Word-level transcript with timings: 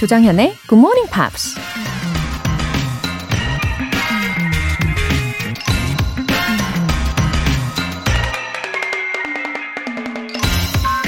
조장현의 0.00 0.54
Good 0.66 0.76
Morning 0.76 1.10
Pops. 1.12 1.60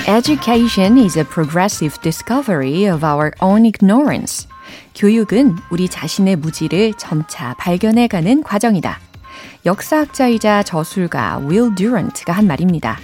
Education 0.06 0.98
is 0.98 1.18
a 1.18 1.24
progressive 1.24 1.98
discovery 2.02 2.84
of 2.84 3.02
our 3.02 3.30
own 3.40 3.64
ignorance. 3.64 4.46
교육은 4.94 5.56
우리 5.70 5.88
자신의 5.88 6.36
무지를 6.36 6.92
점차 6.98 7.54
발견해가는 7.54 8.42
과정이다. 8.42 9.00
역사학자이자 9.64 10.64
저술가 10.64 11.38
윌 11.46 11.74
듀런트가 11.74 12.34
한 12.34 12.46
말입니다. 12.46 12.98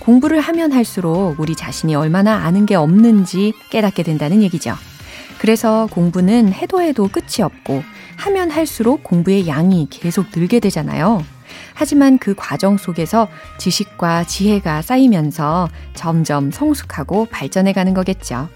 공부를 0.00 0.40
하면 0.40 0.72
할수록 0.72 1.36
우리 1.38 1.54
자신이 1.54 1.94
얼마나 1.94 2.38
아는 2.38 2.66
게 2.66 2.74
없는지 2.74 3.52
깨닫게 3.70 4.02
된다는 4.02 4.42
얘기죠. 4.42 4.74
그래서 5.40 5.88
공부는 5.90 6.52
해도 6.52 6.82
해도 6.82 7.08
끝이 7.08 7.42
없고 7.42 7.82
하면 8.18 8.50
할수록 8.50 9.02
공부의 9.02 9.48
양이 9.48 9.88
계속 9.88 10.26
늘게 10.36 10.60
되잖아요. 10.60 11.24
하지만 11.72 12.18
그 12.18 12.34
과정 12.36 12.76
속에서 12.76 13.26
지식과 13.56 14.24
지혜가 14.24 14.82
쌓이면서 14.82 15.70
점점 15.94 16.50
성숙하고 16.50 17.24
발전해 17.30 17.72
가는 17.72 17.94
거겠죠. 17.94 18.50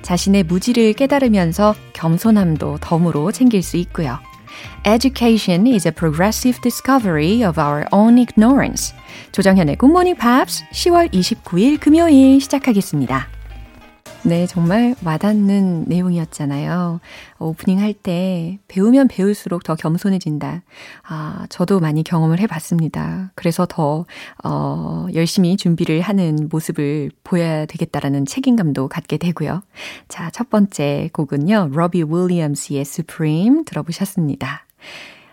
자신의 0.00 0.44
무지를 0.44 0.94
깨달으면서 0.94 1.74
겸손함도 1.92 2.78
덤으로 2.80 3.32
챙길 3.32 3.62
수 3.62 3.76
있고요. 3.76 4.18
Education 4.86 5.66
is 5.66 5.86
a 5.86 5.92
progressive 5.92 6.58
discovery 6.62 7.46
of 7.46 7.60
our 7.60 7.84
own 7.92 8.16
ignorance. 8.16 8.94
조정현의 9.32 9.76
Good 9.76 9.92
Morning 9.92 10.18
Pops 10.18 10.64
10월 10.72 11.12
29일 11.12 11.78
금요일 11.78 12.40
시작하겠습니다. 12.40 13.39
네, 14.22 14.46
정말 14.46 14.94
와닿는 15.02 15.84
내용이었잖아요. 15.86 17.00
오프닝 17.38 17.80
할 17.80 17.94
때 17.94 18.58
배우면 18.68 19.08
배울수록 19.08 19.64
더 19.64 19.74
겸손해진다. 19.74 20.62
아, 21.08 21.46
저도 21.48 21.80
많이 21.80 22.02
경험을 22.04 22.38
해봤습니다. 22.40 23.32
그래서 23.34 23.66
더, 23.68 24.04
어, 24.44 25.06
열심히 25.14 25.56
준비를 25.56 26.02
하는 26.02 26.48
모습을 26.50 27.10
보여야 27.24 27.66
되겠다라는 27.66 28.26
책임감도 28.26 28.88
갖게 28.88 29.16
되고요. 29.16 29.62
자, 30.08 30.30
첫 30.30 30.50
번째 30.50 31.10
곡은요, 31.12 31.70
로비 31.72 32.04
윌리엄스의 32.04 32.82
Supreme 32.82 33.64
들어보셨습니다. 33.64 34.66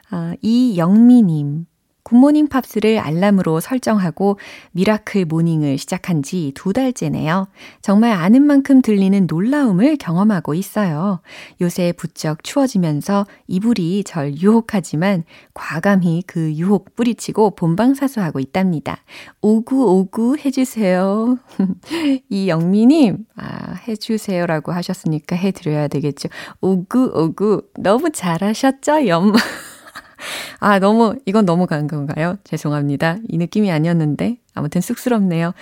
아, 0.09 0.33
이영미님. 0.41 1.65
굿모닝 2.07 2.47
팝스를 2.47 2.99
알람으로 2.99 3.59
설정하고 3.59 4.39
miracle 4.71 5.25
morning을 5.25 5.77
시작한 5.77 6.23
지 6.23 6.37
두 6.55 6.71
달째네요. 6.73 7.47
정말 7.81 8.11
아는 8.11 8.43
만큼 8.43 8.81
들리는 8.81 9.27
놀라움을 9.29 9.97
경험하고 9.97 10.53
있어요. 10.53 11.19
요새 11.61 11.91
부쩍 11.91 12.43
추워지면서 12.43 13.25
이불이 13.47 14.05
절 14.05 14.37
유혹하지만 14.37 15.23
과감히 15.53 16.23
그 16.25 16.53
유혹 16.53 16.95
뿌리치고 16.95 17.51
본방사수하고 17.51 18.39
있답니다. 18.39 19.03
오구오구 19.41 20.37
해주세요. 20.37 21.37
이 22.29 22.47
영미님, 22.47 23.25
아, 23.35 23.73
해주세요라고 23.87 24.71
하셨으니까 24.71 25.35
해드려야 25.35 25.89
되겠죠. 25.89 26.29
오구오구. 26.61 27.63
너무 27.79 28.11
잘하셨죠, 28.11 29.07
염. 29.07 29.33
아, 30.59 30.79
너무, 30.79 31.15
이건 31.25 31.45
너무 31.45 31.67
간 31.67 31.87
건가요? 31.87 32.37
죄송합니다. 32.43 33.17
이 33.27 33.37
느낌이 33.37 33.71
아니었는데. 33.71 34.37
아무튼 34.53 34.81
쑥스럽네요. 34.81 35.53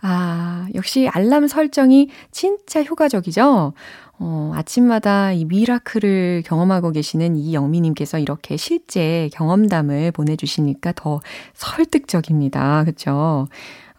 아, 0.00 0.68
역시 0.74 1.08
알람 1.08 1.48
설정이 1.48 2.08
진짜 2.30 2.82
효과적이죠? 2.82 3.72
어, 4.18 4.52
아침마다 4.54 5.32
이 5.32 5.44
미라클을 5.44 6.44
경험하고 6.46 6.92
계시는 6.92 7.36
이 7.36 7.52
영미님께서 7.54 8.18
이렇게 8.18 8.56
실제 8.56 9.28
경험담을 9.32 10.12
보내주시니까 10.12 10.92
더 10.92 11.20
설득적입니다. 11.54 12.84
그쵸? 12.84 13.48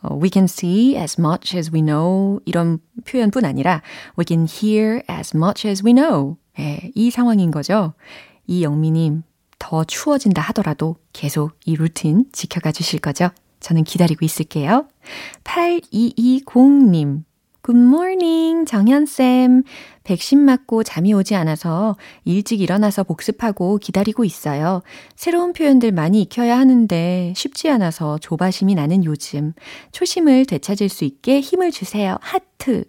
어, 0.02 0.20
we 0.22 0.30
can 0.32 0.46
see 0.46 0.96
as 0.96 1.20
much 1.20 1.58
as 1.58 1.70
we 1.74 1.82
know 1.82 2.40
이런 2.46 2.80
표현뿐 3.06 3.44
아니라 3.44 3.82
we 4.18 4.24
can 4.26 4.48
hear 4.48 5.02
as 5.10 5.36
much 5.36 5.68
as 5.68 5.84
we 5.86 5.94
know. 5.94 6.38
예, 6.60 6.92
이 6.96 7.12
상황인 7.12 7.52
거죠. 7.52 7.94
이 8.48 8.64
영미님, 8.64 9.24
더 9.60 9.84
추워진다 9.84 10.42
하더라도 10.42 10.98
계속 11.14 11.52
이 11.66 11.76
루틴 11.76 12.26
지켜가 12.32 12.72
주실 12.72 13.00
거죠? 13.00 13.30
저는 13.60 13.84
기다리고 13.84 14.26
있을게요. 14.26 14.88
8220님. 15.44 17.24
Good 17.62 17.96
morning, 17.96 18.66
정현쌤. 18.66 19.64
백신 20.04 20.38
맞고 20.40 20.84
잠이 20.84 21.14
오지 21.16 21.34
않아서 21.34 21.96
일찍 22.24 22.62
일어나서 22.62 23.04
복습하고 23.04 23.80
기다리고 23.80 24.24
있어요. 24.24 24.84
새로운 25.16 25.52
표현들 25.52 25.92
많이 25.92 26.22
익혀야 26.22 26.56
하는데 26.60 27.34
쉽지 27.36 27.70
않아서 27.72 28.20
조바심이 28.20 28.76
나는 28.76 29.04
요즘. 29.04 29.54
초심을 29.94 30.46
되찾을 30.46 30.90
수 30.90 31.06
있게 31.06 31.40
힘을 31.40 31.72
주세요. 31.72 32.18
하트. 32.22 32.86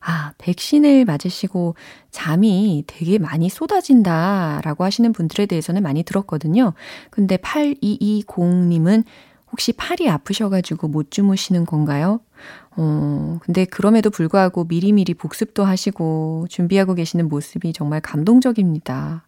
아, 0.00 0.32
백신을 0.38 1.04
맞으시고 1.04 1.74
잠이 2.10 2.84
되게 2.86 3.18
많이 3.18 3.48
쏟아진다라고 3.48 4.84
하시는 4.84 5.12
분들에 5.12 5.46
대해서는 5.46 5.82
많이 5.82 6.02
들었거든요. 6.02 6.74
근데 7.10 7.36
8220님은 7.36 9.04
혹시 9.54 9.72
팔이 9.72 10.08
아프셔가지고 10.10 10.88
못 10.88 11.12
주무시는 11.12 11.64
건가요? 11.64 12.20
어, 12.76 13.38
근데 13.40 13.64
그럼에도 13.64 14.10
불구하고 14.10 14.64
미리미리 14.64 15.14
복습도 15.14 15.64
하시고 15.64 16.46
준비하고 16.50 16.94
계시는 16.94 17.28
모습이 17.28 17.72
정말 17.72 18.00
감동적입니다. 18.00 19.24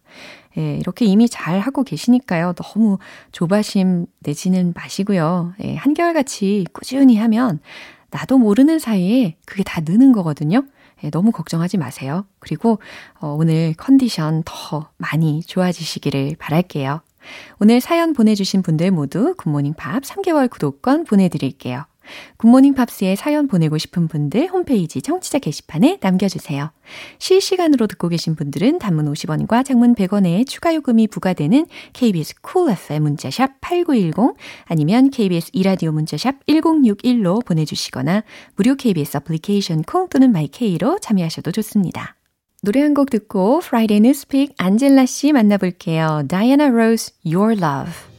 예, 0.57 0.75
이렇게 0.75 1.05
이미 1.05 1.29
잘 1.29 1.59
하고 1.59 1.83
계시니까요. 1.83 2.53
너무 2.53 2.97
조바심 3.31 4.07
내지는 4.19 4.73
마시고요. 4.75 5.53
예, 5.63 5.75
한결같이 5.75 6.65
꾸준히 6.73 7.15
하면 7.15 7.59
나도 8.11 8.37
모르는 8.37 8.79
사이에 8.79 9.35
그게 9.45 9.63
다 9.63 9.81
느는 9.81 10.11
거거든요. 10.11 10.63
예, 11.03 11.09
너무 11.09 11.31
걱정하지 11.31 11.77
마세요. 11.77 12.25
그리고 12.39 12.79
어, 13.19 13.35
오늘 13.37 13.73
컨디션 13.77 14.43
더 14.45 14.89
많이 14.97 15.41
좋아지시기를 15.43 16.35
바랄게요. 16.39 17.01
오늘 17.59 17.81
사연 17.81 18.13
보내주신 18.13 18.61
분들 18.61 18.91
모두 18.91 19.35
굿모닝 19.37 19.73
팝 19.73 20.01
3개월 20.03 20.49
구독권 20.49 21.05
보내드릴게요. 21.05 21.85
굿모닝 22.37 22.73
팝스에 22.73 23.15
사연 23.15 23.47
보내고 23.47 23.77
싶은 23.77 24.07
분들 24.07 24.47
홈페이지 24.47 25.01
청취자 25.01 25.39
게시판에 25.39 25.99
남겨주세요. 26.01 26.71
실시간으로 27.19 27.87
듣고 27.87 28.09
계신 28.09 28.35
분들은 28.35 28.79
단문 28.79 29.11
50원과 29.11 29.65
장문 29.65 29.95
100원의 29.95 30.47
추가 30.47 30.73
요금이 30.73 31.07
부과되는 31.07 31.65
KBS 31.93 32.35
쿨 32.41 32.57
cool 32.57 32.71
FM 32.73 33.03
문자샵 33.03 33.61
8910 33.61 34.35
아니면 34.65 35.09
KBS 35.09 35.51
이라디오 35.53 35.91
문자샵 35.91 36.45
1061로 36.47 37.45
보내주시거나 37.45 38.23
무료 38.55 38.75
KBS 38.75 39.17
애플리케이션 39.17 39.83
콩 39.83 40.09
또는 40.09 40.31
마이케이로 40.31 40.99
참여하셔도 40.99 41.51
좋습니다. 41.51 42.15
노래 42.63 42.81
한 42.81 42.93
곡 42.93 43.11
듣고 43.11 43.59
Friday 43.59 43.99
News 44.01 44.28
Pick 44.28 44.55
안젤라 44.57 45.05
씨 45.05 45.31
만나볼게요. 45.31 46.23
Diana 46.27 46.71
Ross, 46.71 47.13
Your 47.23 47.53
Love. 47.53 48.16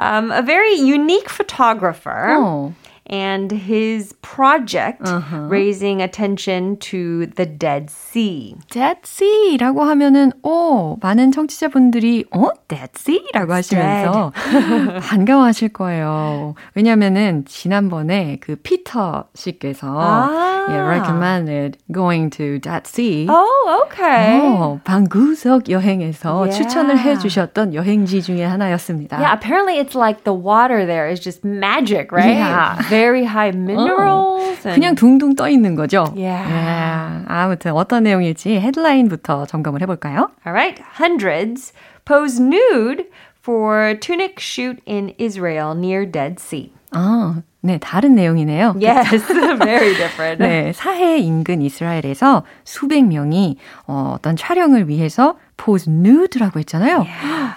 um, 0.00 0.32
a 0.32 0.42
very 0.42 0.74
unique 0.74 1.30
photographer. 1.30 2.34
Oh. 2.36 2.74
and 3.07 3.51
his 3.51 4.13
project 4.21 5.01
raising 5.49 6.01
attention 6.01 6.77
to 6.77 7.27
the 7.35 7.45
Dead 7.45 7.89
Sea. 7.89 8.55
Dead 8.71 8.97
Sea라고 9.03 9.83
하면은 9.83 10.31
오 10.41 10.97
많은 11.01 11.31
청취자분들이 11.31 12.25
어 12.31 12.49
Dead 12.69 12.91
Sea라고 12.95 13.53
하시면서 13.53 14.31
반가워하실 15.01 15.69
거예요. 15.69 16.55
왜냐면은 16.75 17.43
지난번에 17.45 18.37
그 18.39 18.55
피터 18.55 19.25
씨께서 19.35 19.87
아. 19.99 20.53
yeah, 20.69 20.87
recommended 20.87 21.77
going 21.91 22.29
to 22.29 22.57
Dead 22.59 22.87
Sea. 22.87 23.27
Oh, 23.29 23.83
okay. 23.85 24.39
어, 24.39 24.79
방구석 24.83 25.69
여행에서 25.69 26.43
Yeah. 26.43 26.57
추천을 26.57 26.97
해주셨던 26.99 27.73
여행지 27.73 28.21
중에 28.21 28.43
하나였습니다. 28.45 29.19
Yeah, 29.19 29.33
apparently 29.33 29.77
it's 29.79 29.95
like 29.95 30.23
the 30.23 30.33
water 30.33 30.85
there 30.85 31.07
is 31.07 31.19
just 31.19 31.43
magic, 31.43 32.11
right? 32.11 32.37
Yeah. 32.37 32.77
Very 32.98 33.24
high 33.24 33.52
minerals. 33.54 34.66
and- 34.66 34.74
그냥 34.74 34.94
둥둥 34.96 35.34
떠 35.36 35.48
있는 35.48 35.74
거죠. 35.76 36.12
Yeah. 36.16 36.42
예, 36.50 37.24
아무튼 37.28 37.72
어떤 37.72 38.02
내용일지 38.02 38.58
헤드라인부터 38.58 39.46
점검을 39.46 39.82
해볼까요? 39.82 40.30
All 40.46 40.52
right. 40.52 40.82
Hundreds 40.98 41.72
pose 42.04 42.40
nude 42.42 43.04
for 43.48 43.96
tunic 43.98 44.38
shoot 44.38 44.78
in 44.86 45.14
Israel 45.16 45.74
near 45.74 46.04
Dead 46.04 46.38
Sea. 46.38 46.70
아, 46.90 47.42
네, 47.62 47.78
다른 47.78 48.14
내용이네요. 48.14 48.76
Yes, 48.78 49.26
very 49.58 49.94
different. 49.94 50.42
네, 50.42 50.72
사해 50.74 51.18
인근 51.18 51.62
이스라엘에서 51.62 52.44
수백 52.64 53.02
명이 53.06 53.56
어, 53.86 54.12
어떤 54.16 54.36
촬영을 54.36 54.88
위해서 54.88 55.38
포즈 55.56 55.88
누드라고 55.88 56.58
했잖아요. 56.60 57.06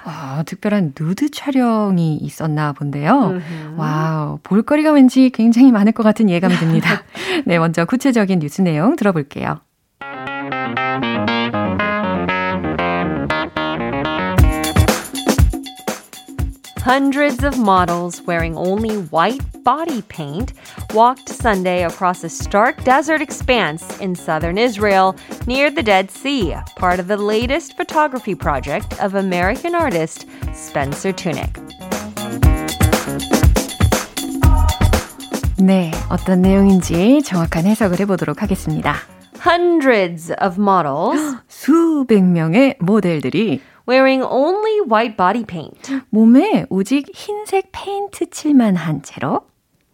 아, 0.06 0.44
특별한 0.46 0.94
누드 0.98 1.32
촬영이 1.32 2.16
있었나 2.16 2.72
본데요. 2.72 3.40
와우, 3.76 4.40
볼거리가 4.44 4.92
왠지 4.92 5.30
굉장히 5.30 5.74
많을 5.74 5.92
것 5.92 6.04
같은 6.04 6.30
예감이 6.30 6.56
듭니다. 6.56 7.04
네, 7.46 7.60
먼저 7.60 7.84
구체적인 7.84 8.40
뉴스 8.40 8.62
내용 8.62 8.96
들어볼게요. 8.96 9.60
Hundreds 16.81 17.43
of 17.43 17.59
models 17.59 18.23
wearing 18.23 18.57
only 18.57 18.97
white 19.11 19.43
body 19.65 20.03
paint 20.03 20.53
walked 20.95 21.29
Sunday 21.29 21.85
across 21.85 22.23
a 22.23 22.29
stark 22.29 22.85
desert 22.85 23.21
expanse 23.21 23.99
in 23.99 24.15
southern 24.15 24.57
Israel 24.57 25.17
near 25.47 25.71
the 25.71 25.83
Dead 25.83 26.11
Sea, 26.11 26.55
part 26.77 27.01
of 27.01 27.09
the 27.09 27.17
latest 27.17 27.77
photography 27.77 28.35
project 28.35 28.95
of 29.03 29.15
American 29.15 29.75
artist 29.75 30.27
Spencer 30.55 31.13
Tunick. 31.13 31.59
네, 35.59 35.91
어떤 36.11 36.43
내용인지 36.43 37.23
정확한 37.25 37.67
해석을 37.67 37.99
해보도록 38.01 38.43
하겠습니다. 38.43 38.95
Hundreds 39.45 40.33
of 40.41 40.61
models 40.61 41.37
수백 41.49 42.23
명의 42.23 42.77
모델들이 42.79 43.61
wearing 43.87 44.23
only 44.23 44.81
white 44.81 45.17
body 45.17 45.45
paint 45.45 45.93
몸에 46.11 46.67
오직 46.71 47.07
흰색 47.15 47.71
페인트 47.73 48.31
칠만 48.31 48.77
한 48.77 49.03
채로 49.03 49.47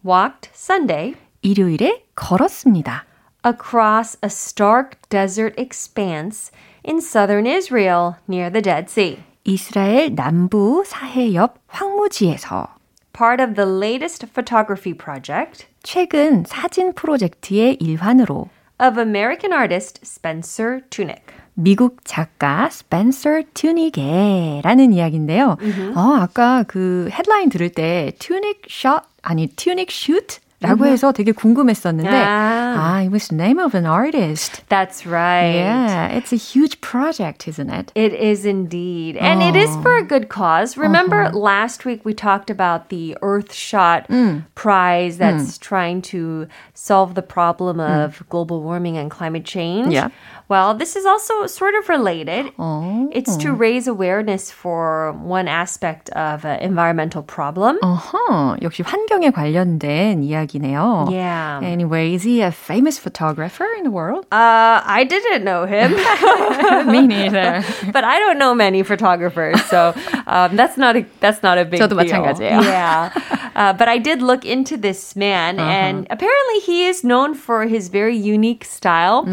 walked 0.05 0.49
Sunday 0.53 1.15
일요일에 1.41 2.05
걸었습니다. 2.15 3.05
across 3.45 4.17
a 4.23 4.29
stark 4.29 4.97
desert 5.09 5.53
expanse 5.57 6.51
in 6.83 6.97
southern 6.99 7.45
Israel 7.45 8.15
near 8.27 8.49
the 8.49 8.61
Dead 8.61 8.89
Sea. 8.89 9.19
이스라엘 9.43 10.15
남부 10.15 10.83
사해 10.85 11.33
옆 11.33 11.59
황무지에서 11.67 12.67
part 13.11 13.43
of 13.43 13.55
the 13.55 13.69
latest 13.69 14.25
photography 14.27 14.93
project 14.97 15.67
최근 15.83 16.45
사진 16.45 16.93
프로젝트의 16.93 17.75
일환으로 17.75 18.49
of 18.79 18.97
American 18.97 19.53
artist 19.53 19.99
Spencer 20.03 20.81
Tunick. 20.89 21.33
미국 21.57 22.03
작가 22.03 22.69
스펜서 22.69 23.41
튜닉의라는 23.53 24.93
이야기인데요. 24.93 25.57
어, 25.95 26.17
아까 26.19 26.63
그 26.67 27.09
헤드라인 27.11 27.49
들을 27.49 27.69
때 27.69 28.13
튜닉 28.19 28.63
샷 28.69 29.03
아니 29.21 29.47
튜닉 29.47 29.91
슛라고 29.91 30.85
해서 30.85 31.11
되게 31.11 31.31
궁금했었는데 31.31 32.09
아. 32.09 32.63
아, 32.75 33.01
it 33.03 33.11
was 33.11 33.27
the 33.27 33.35
name 33.37 33.59
of 33.59 33.75
an 33.75 33.85
artist. 33.85 34.63
That's 34.67 35.05
right. 35.05 35.53
Yeah, 35.53 36.07
it's 36.07 36.33
a 36.33 36.37
huge 36.37 36.81
project, 36.81 37.47
isn't 37.47 37.69
it? 37.69 37.91
It 37.93 38.13
is 38.13 38.45
indeed. 38.45 39.15
And 39.17 39.43
it 39.43 39.55
is 39.55 39.69
for 39.83 39.95
a 39.97 40.03
good 40.03 40.29
cause. 40.29 40.75
Remember 40.75 41.29
last 41.31 41.85
week 41.85 42.03
we 42.03 42.13
talked 42.15 42.49
about 42.49 42.89
the 42.89 43.15
Earthshot 43.21 44.07
prize 44.55 45.17
that's 45.17 45.57
trying 45.59 46.01
to 46.13 46.47
solve 46.73 47.13
the 47.13 47.21
problem 47.21 47.79
of 47.79 48.23
global 48.29 48.63
warming 48.63 48.97
and 48.97 49.11
climate 49.11 49.45
change? 49.45 49.93
Yeah. 49.93 50.09
Well, 50.49 50.75
this 50.75 50.95
is 50.95 51.05
also 51.05 51.47
sort 51.47 51.73
of 51.75 51.87
related. 51.89 52.51
어. 52.59 53.07
It's 53.11 53.37
to 53.37 53.53
raise 53.53 53.87
awareness 53.87 54.51
for 54.51 55.13
one 55.23 55.47
aspect 55.47 56.09
of 56.11 56.43
an 56.45 56.59
environmental 56.59 57.23
problem. 57.23 57.79
어허, 57.81 58.61
역시 58.61 58.83
환경에 58.83 59.31
관련된 59.31 60.21
이야기네요. 60.21 61.07
Yeah. 61.11 61.59
Anyway, 61.63 62.13
is 62.13 62.23
he 62.23 62.41
a 62.41 62.51
famous 62.51 62.97
photographer 62.99 63.65
in 63.77 63.83
the 63.83 63.91
world? 63.91 64.25
Uh, 64.31 64.83
I 64.83 65.05
didn't 65.07 65.43
know 65.43 65.65
him. 65.65 65.95
Me 66.91 67.07
neither. 67.07 67.63
but 67.91 68.03
I 68.03 68.19
don't 68.19 68.37
know 68.37 68.53
many 68.53 68.83
photographers, 68.83 69.63
so 69.65 69.93
um, 70.27 70.55
that's 70.55 70.77
not 70.77 70.97
a 70.97 71.05
that's 71.19 71.41
not 71.41 71.57
a 71.57 71.65
big 71.65 71.79
저도 71.79 71.95
deal. 71.95 72.03
마찬가지예요. 72.03 72.61
Yeah, 72.63 73.09
uh, 73.58 73.72
but 73.74 73.88
I 73.90 73.98
did 73.98 74.22
look 74.22 74.44
into 74.46 74.78
this 74.78 75.16
man, 75.18 75.58
and 75.58 76.06
apparently 76.14 76.58
he 76.62 76.86
is 76.86 77.02
known 77.02 77.34
for 77.34 77.66
his 77.66 77.90
very 77.90 78.14
unique 78.16 78.62
style. 78.64 79.26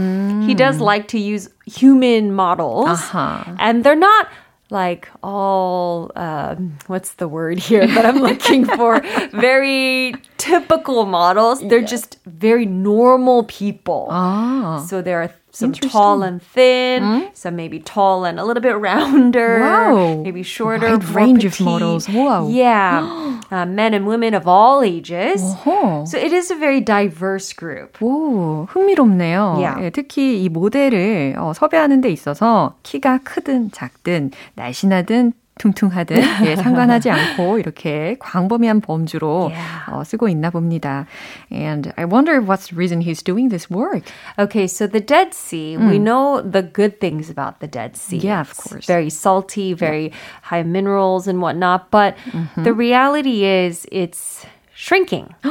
He 0.49 0.53
does 0.57 0.81
like 0.81 1.05
to 1.13 1.19
use 1.21 1.45
human 1.69 2.33
models, 2.33 2.89
Uh-huh. 2.89 3.45
and 3.61 3.83
they're 3.85 4.01
not 4.11 4.25
like 4.73 5.05
all 5.21 6.09
um, 6.17 6.73
what's 6.89 7.13
the 7.21 7.27
word 7.29 7.59
here 7.69 7.85
that 7.85 8.01
I'm 8.03 8.17
looking 8.17 8.65
for? 8.77 8.97
very 9.31 10.15
typical 10.37 11.05
models. 11.05 11.61
They're 11.61 11.85
just 11.85 12.17
very 12.25 12.65
normal 12.65 13.43
people. 13.45 14.07
아, 14.09 14.81
So 14.89 15.01
there 15.05 15.21
are 15.21 15.29
some 15.54 15.72
tall 15.72 16.22
and 16.22 16.40
thin, 16.40 17.28
some 17.34 17.56
maybe 17.56 17.80
tall 17.80 18.24
and 18.24 18.38
a 18.38 18.44
little 18.44 18.62
bit 18.62 18.76
rounder, 18.78 19.58
Wow. 19.60 20.22
maybe 20.22 20.42
shorter, 20.44 20.94
Wide 20.94 21.02
more 21.04 21.12
range 21.16 21.44
of 21.44 21.52
petite. 21.52 21.66
models. 21.66 22.08
Wow. 22.08 22.46
Yeah, 22.48 23.02
uh, 23.50 23.66
men 23.66 23.92
and 23.92 24.06
women 24.06 24.34
of 24.34 24.46
all 24.46 24.82
ages. 24.82 25.42
어허. 25.42 26.06
So 26.06 26.18
it 26.18 26.32
is 26.32 26.50
a 26.52 26.54
very 26.54 26.80
diverse 26.80 27.52
group. 27.52 27.98
오, 28.00 28.66
흥미롭네요. 28.70 29.56
Yeah. 29.58 29.76
예, 29.82 29.90
특히 29.90 30.42
이 30.44 30.48
모델을 30.48 31.34
어, 31.36 31.52
섭외하는 31.52 32.00
데 32.00 32.10
있어서 32.10 32.74
키가 32.84 33.18
크든 33.24 33.72
작든 33.72 34.30
날씬하든 34.54 35.32
퉁퉁하든 35.58 36.16
예, 36.46 36.56
상관하지 36.56 37.10
않고 37.10 37.58
이렇게 37.58 38.16
광범위한 38.18 38.80
범주로 38.80 39.50
Yeah. 39.52 39.90
어, 39.92 40.04
쓰고 40.04 40.28
있나 40.30 40.48
봅니다. 40.48 41.04
And 41.52 41.92
I 41.98 42.06
wonder 42.06 42.40
what's 42.40 42.68
the 42.68 42.76
reason 42.76 43.02
he's 43.02 43.22
doing 43.22 43.50
this 43.50 43.68
work. 43.68 44.04
Okay, 44.38 44.66
so 44.66 44.86
the 44.86 45.00
Dead 45.04 45.34
Sea, 45.34 45.76
we 45.76 45.98
know 45.98 46.40
the 46.40 46.62
good 46.62 46.98
things 46.98 47.28
about 47.28 47.60
the 47.60 47.68
Dead 47.68 47.94
Sea. 47.94 48.16
Yeah, 48.24 48.40
of 48.40 48.50
It's 48.52 48.62
course. 48.62 48.86
Very 48.86 49.10
salty, 49.10 49.74
very 49.74 50.12
high 50.40 50.62
minerals 50.62 51.28
and 51.28 51.42
whatnot. 51.42 51.90
But 51.90 52.16
the 52.56 52.72
reality 52.72 53.44
is 53.44 53.84
it's 53.92 54.46
shrinking. 54.72 55.34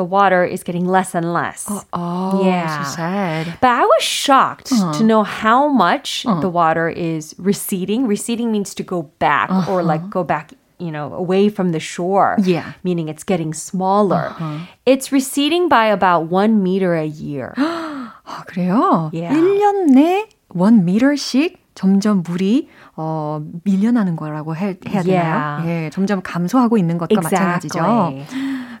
the 0.00 0.04
water 0.04 0.44
is 0.44 0.62
getting 0.62 0.84
less 0.84 1.14
and 1.14 1.32
less. 1.32 1.64
Oh, 1.92 2.44
Yeah. 2.44 2.84
so 2.84 2.96
sad. 3.00 3.56
But 3.60 3.70
I 3.70 3.84
was 3.84 4.02
shocked 4.04 4.68
to 4.68 5.02
know 5.04 5.22
how 5.24 5.68
much 5.68 6.24
the 6.24 6.50
water 6.50 6.88
is 6.88 7.34
receding. 7.38 8.06
Receding 8.06 8.52
means 8.52 8.74
to 8.76 8.82
go 8.84 9.08
back 9.18 9.48
or 9.68 9.82
like 9.82 10.10
go 10.10 10.22
back, 10.22 10.52
you 10.78 10.92
know, 10.92 11.14
away 11.14 11.48
from 11.48 11.72
the 11.72 11.80
shore. 11.80 12.36
Yeah. 12.44 12.76
Meaning 12.84 13.08
it's 13.08 13.24
getting 13.24 13.54
smaller. 13.54 14.36
It's 14.84 15.12
receding 15.12 15.68
by 15.72 15.86
about 15.86 16.28
one 16.28 16.62
meter 16.62 16.92
a 16.94 17.06
year. 17.08 17.54
아, 17.56 18.44
그래요? 18.44 19.08
Yeah. 19.14 19.32
1년 19.32 19.94
내 19.94 20.28
1m씩 20.52 21.56
점점 21.74 22.22
물이 22.22 22.68
어, 22.96 23.40
밀려나는 23.64 24.16
거라고 24.16 24.56
해, 24.56 24.76
해야 24.88 25.02
되나요? 25.02 25.64
Yeah. 25.64 25.68
예, 25.86 25.90
점점 25.90 26.20
감소하고 26.22 26.76
있는 26.78 26.98
것과 26.98 27.20
마찬가지죠. 27.20 27.78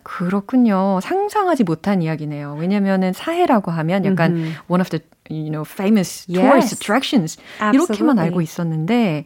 그렇군요. 0.04 1.00
상상하지 1.02 1.64
못한 1.64 2.00
이야기네요. 2.02 2.56
왜냐면은 2.58 3.12
사해라고 3.12 3.70
하면 3.72 4.04
약간 4.04 4.54
one 4.68 4.80
of 4.80 4.90
the 4.90 5.00
you 5.28 5.50
know 5.50 5.64
famous 5.64 6.24
tourist 6.26 6.70
Yes. 6.70 6.72
attractions 6.72 7.36
이렇게만 7.58 8.18
Absolutely. 8.18 8.24
알고 8.24 8.40
있었는데 8.40 9.24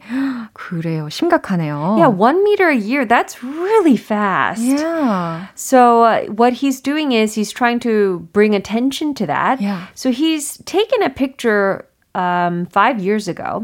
그래요. 0.53 1.07
심각하네요. 1.09 1.95
Yeah, 1.97 2.07
one 2.09 2.43
meter 2.43 2.69
a 2.69 2.75
year, 2.75 3.05
that's 3.05 3.43
really 3.43 3.95
fast. 3.97 4.61
Yeah. 4.63 5.47
So, 5.55 6.03
uh, 6.03 6.25
what 6.33 6.53
he's 6.53 6.81
doing 6.81 7.11
is 7.11 7.33
he's 7.35 7.51
trying 7.51 7.79
to 7.81 8.27
bring 8.33 8.55
attention 8.55 9.13
to 9.15 9.25
that. 9.27 9.61
Yeah. 9.61 9.87
So, 9.93 10.11
he's 10.11 10.57
taken 10.65 11.03
a 11.03 11.09
picture 11.09 11.85
um, 12.13 12.65
five 12.67 12.99
years 12.99 13.29
ago 13.29 13.63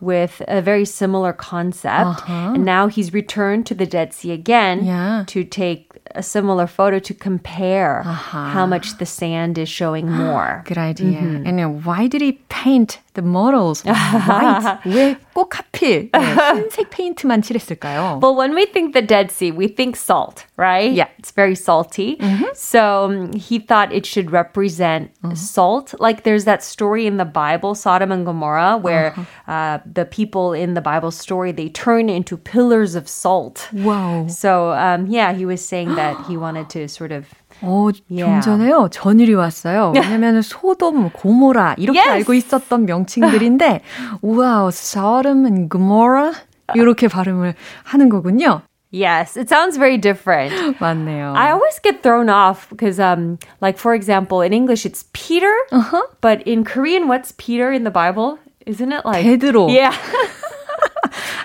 with 0.00 0.40
a 0.46 0.62
very 0.62 0.84
similar 0.84 1.32
concept. 1.32 2.22
And 2.28 2.64
now 2.64 2.86
he's 2.86 3.12
returned 3.12 3.66
to 3.66 3.74
the 3.74 3.86
Dead 3.86 4.12
Sea 4.14 4.30
again 4.32 4.84
Yeah. 4.84 5.24
to 5.26 5.42
take 5.42 5.91
a 6.14 6.22
similar 6.22 6.66
photo 6.66 6.98
to 6.98 7.14
compare 7.14 8.02
uh-huh. 8.04 8.48
how 8.48 8.66
much 8.66 8.98
the 8.98 9.06
sand 9.06 9.58
is 9.58 9.68
showing 9.68 10.10
more. 10.10 10.62
Good 10.66 10.78
idea. 10.78 11.18
Mm-hmm. 11.18 11.46
And 11.46 11.84
why 11.84 12.06
did 12.06 12.20
he 12.20 12.40
paint 12.48 13.00
the 13.14 13.22
models 13.22 13.84
white? 13.84 14.78
왜꼭 14.84 15.54
하필 15.54 16.10
흰색 16.12 16.90
페인트만 16.90 17.42
칠했을까요? 17.42 18.20
Well, 18.22 18.34
when 18.34 18.54
we 18.54 18.66
think 18.66 18.94
the 18.94 19.02
Dead 19.02 19.30
Sea, 19.30 19.50
we 19.50 19.68
think 19.68 19.96
salt, 19.96 20.46
right? 20.56 20.92
Yeah. 20.92 21.08
It's 21.18 21.30
very 21.30 21.54
salty. 21.54 22.16
Mm-hmm. 22.16 22.44
So 22.54 23.04
um, 23.04 23.32
he 23.32 23.58
thought 23.58 23.92
it 23.92 24.06
should 24.06 24.30
represent 24.30 25.12
mm-hmm. 25.22 25.34
salt. 25.34 25.94
Like 25.98 26.22
there's 26.22 26.44
that 26.44 26.62
story 26.62 27.06
in 27.06 27.16
the 27.16 27.24
Bible, 27.24 27.74
Sodom 27.74 28.12
and 28.12 28.24
Gomorrah, 28.24 28.78
where 28.78 29.12
uh-huh. 29.12 29.52
uh, 29.52 29.78
the 29.84 30.04
people 30.04 30.52
in 30.52 30.74
the 30.74 30.80
Bible 30.80 31.10
story, 31.10 31.52
they 31.52 31.68
turn 31.68 32.08
into 32.08 32.36
pillars 32.36 32.94
of 32.94 33.08
salt. 33.08 33.68
Wow. 33.72 34.26
So 34.28 34.72
um, 34.72 35.06
yeah, 35.06 35.32
he 35.32 35.44
was 35.44 35.64
saying 35.64 35.94
that 35.96 36.01
he 36.28 36.36
wanted 36.36 36.68
to 36.70 36.88
sort 36.88 37.14
of 37.14 37.26
어, 37.62 37.90
yeah. 38.08 38.40
좀 38.40 38.40
전에요. 38.40 38.88
전일이 38.90 39.34
왔어요. 39.34 39.92
왜냐면 39.94 40.42
소돔, 40.42 41.10
고모라 41.10 41.74
이렇게 41.78 41.98
yes. 41.98 42.10
알고 42.10 42.34
있었던 42.34 42.86
명칭들인데 42.86 43.80
우와, 44.22 44.68
Sodom 44.68 45.44
and 45.44 45.68
Gomorrah 45.70 46.34
이렇게 46.74 47.08
발음을 47.08 47.54
하는 47.84 48.08
거군요. 48.08 48.62
Yes, 48.90 49.36
it 49.36 49.48
sounds 49.48 49.76
very 49.76 49.98
different. 49.98 50.54
맞네요. 50.80 51.34
I 51.36 51.52
always 51.52 51.78
get 51.82 52.02
thrown 52.02 52.30
off 52.30 52.68
because, 52.70 52.98
um, 52.98 53.38
like 53.60 53.76
for 53.78 53.94
example, 53.94 54.40
in 54.40 54.54
English 54.54 54.86
it's 54.86 55.04
Peter, 55.12 55.52
uh-huh. 55.70 56.06
but 56.22 56.40
in 56.46 56.64
Korean, 56.64 57.06
what's 57.06 57.32
Peter 57.36 57.70
in 57.70 57.84
the 57.84 57.90
Bible? 57.90 58.38
Isn't 58.64 58.92
it 58.92 59.04
like 59.04 59.24
베드로? 59.24 59.68
Yeah. 59.70 59.94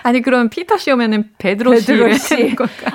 아니 0.08 0.22
그럼 0.22 0.48
피터 0.48 0.78
씨 0.78 0.90
오면은 0.92 1.30
베드로, 1.38 1.72
베드로 1.72 2.14
씨. 2.14 2.34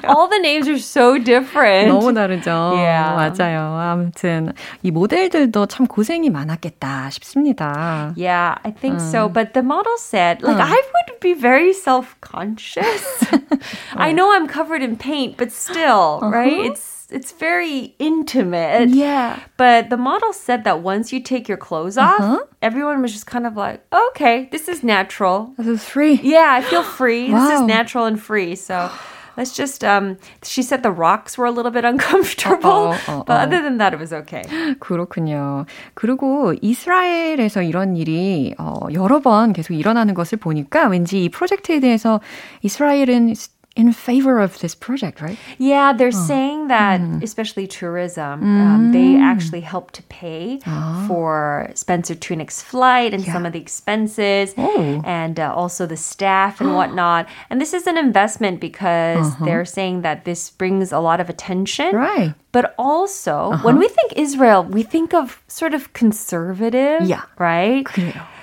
All 0.08 0.30
the 0.30 0.40
names 0.40 0.68
are 0.68 0.80
so 0.80 1.18
different. 1.18 1.90
너무 1.90 2.14
다르죠. 2.14 2.52
Yeah. 2.76 3.16
맞아요. 3.16 3.78
아무튼 3.80 4.54
이 4.84 4.92
모델들도 4.92 5.66
참 5.68 5.88
고생이 5.88 6.30
많았겠다 6.30 7.10
싶습니다. 7.12 8.14
Yeah, 8.18 8.58
I 8.64 8.72
think 8.72 9.00
음. 9.00 9.10
so. 9.10 9.30
But 9.30 9.54
the 9.54 9.64
model 9.64 9.98
said, 9.98 10.42
like, 10.42 10.58
음. 10.58 10.62
I 10.62 10.76
would 10.76 11.20
be 11.20 11.34
very 11.34 11.74
self-conscious. 11.74 13.26
I 13.96 14.12
know 14.12 14.32
I'm 14.32 14.48
covered 14.48 14.82
in 14.82 14.96
paint, 14.98 15.38
but 15.38 15.52
still, 15.52 16.20
uh-huh. 16.22 16.32
right? 16.32 16.72
It's 16.72 16.93
it's 17.14 17.32
very 17.32 17.96
intimate. 18.00 18.90
Yeah. 18.90 19.40
But 19.58 19.90
the 19.90 19.98
model 19.98 20.34
said 20.34 20.64
that 20.64 20.82
once 20.82 21.12
you 21.12 21.20
take 21.20 21.48
your 21.48 21.58
clothes 21.58 21.98
off, 21.98 22.20
uh-huh. 22.20 22.46
everyone 22.62 23.02
was 23.02 23.12
just 23.12 23.26
kind 23.26 23.46
of 23.46 23.58
like, 23.58 23.84
okay, 23.94 24.48
this 24.52 24.68
is 24.68 24.84
natural. 24.84 25.54
This 25.58 25.68
is 25.68 25.84
free. 25.84 26.20
Yeah, 26.22 26.50
I 26.52 26.62
feel 26.62 26.84
free. 26.84 27.32
wow. 27.32 27.48
This 27.48 27.60
is 27.60 27.66
natural 27.66 28.06
and 28.06 28.22
free. 28.22 28.56
So 28.56 28.92
let's 29.38 29.56
just 29.56 29.84
um 29.84 30.18
she 30.44 30.62
said 30.62 30.84
the 30.84 30.92
rocks 30.92 31.38
were 31.38 31.46
a 31.46 31.52
little 31.52 31.72
bit 31.72 31.86
uncomfortable 31.86 32.92
uh-oh, 32.92 33.08
uh-oh. 33.08 33.24
but 33.26 33.40
other 33.40 33.62
than 33.62 33.78
that 33.78 33.94
it 33.94 34.00
was 34.00 34.12
okay. 34.14 34.44
그렇군요. 34.80 35.66
그리고 35.96 36.54
이스라엘에서 36.62 37.64
이런 37.64 37.96
일이 37.96 38.54
어, 38.60 38.88
여러 38.94 39.20
번 39.20 39.54
계속 39.54 39.74
일어나는 39.74 40.14
것을 40.14 40.38
보니까 40.38 40.88
왠지 40.88 41.24
이 41.24 41.30
프로젝트에 41.30 41.80
대해서 41.80 42.20
이스라엘은 42.62 43.34
in 43.77 43.93
favor 43.93 44.39
of 44.39 44.61
this 44.61 44.75
project, 44.75 45.21
right? 45.21 45.37
Yeah, 45.59 45.93
they're 45.93 46.09
oh. 46.09 46.27
saying 46.27 46.69
that, 46.69 47.01
mm. 47.01 47.23
especially 47.23 47.67
tourism, 47.67 48.41
mm. 48.41 48.45
um, 48.45 48.93
they 48.93 49.15
mm. 49.15 49.21
actually 49.21 49.63
help 49.63 49.91
to 49.93 50.03
pay 50.05 50.61
oh. 50.67 51.05
for 51.09 51.71
Spencer 51.75 52.15
Tunick's 52.15 52.63
flight 52.63 53.13
and 53.13 53.27
yeah. 53.27 53.33
some 53.33 53.45
of 53.45 53.53
the 53.53 53.59
expenses 53.59 54.55
oh. 54.57 55.03
and 55.05 55.41
uh, 55.41 55.53
also 55.53 55.87
the 55.87 55.97
staff 55.97 56.61
and 56.61 56.75
whatnot. 56.79 57.29
And 57.51 57.61
this 57.61 57.75
is 57.75 57.89
an 57.89 57.99
investment 57.99 58.61
because 58.61 59.27
uh-huh. 59.27 59.45
they're 59.45 59.65
saying 59.65 60.03
that 60.03 60.25
this 60.25 60.51
brings 60.51 60.93
a 60.93 61.01
lot 61.01 61.21
of 61.21 61.29
attention. 61.29 61.97
Right. 61.97 62.35
But 62.53 62.77
also, 62.79 63.51
uh-huh. 63.51 63.65
when 63.65 63.79
we 63.79 63.89
think 63.89 64.13
Israel, 64.15 64.63
we 64.63 64.85
think 64.85 65.13
of 65.13 65.43
sort 65.49 65.75
of 65.75 65.93
conservative, 65.93 67.03
yeah. 67.03 67.23
right? 67.39 67.85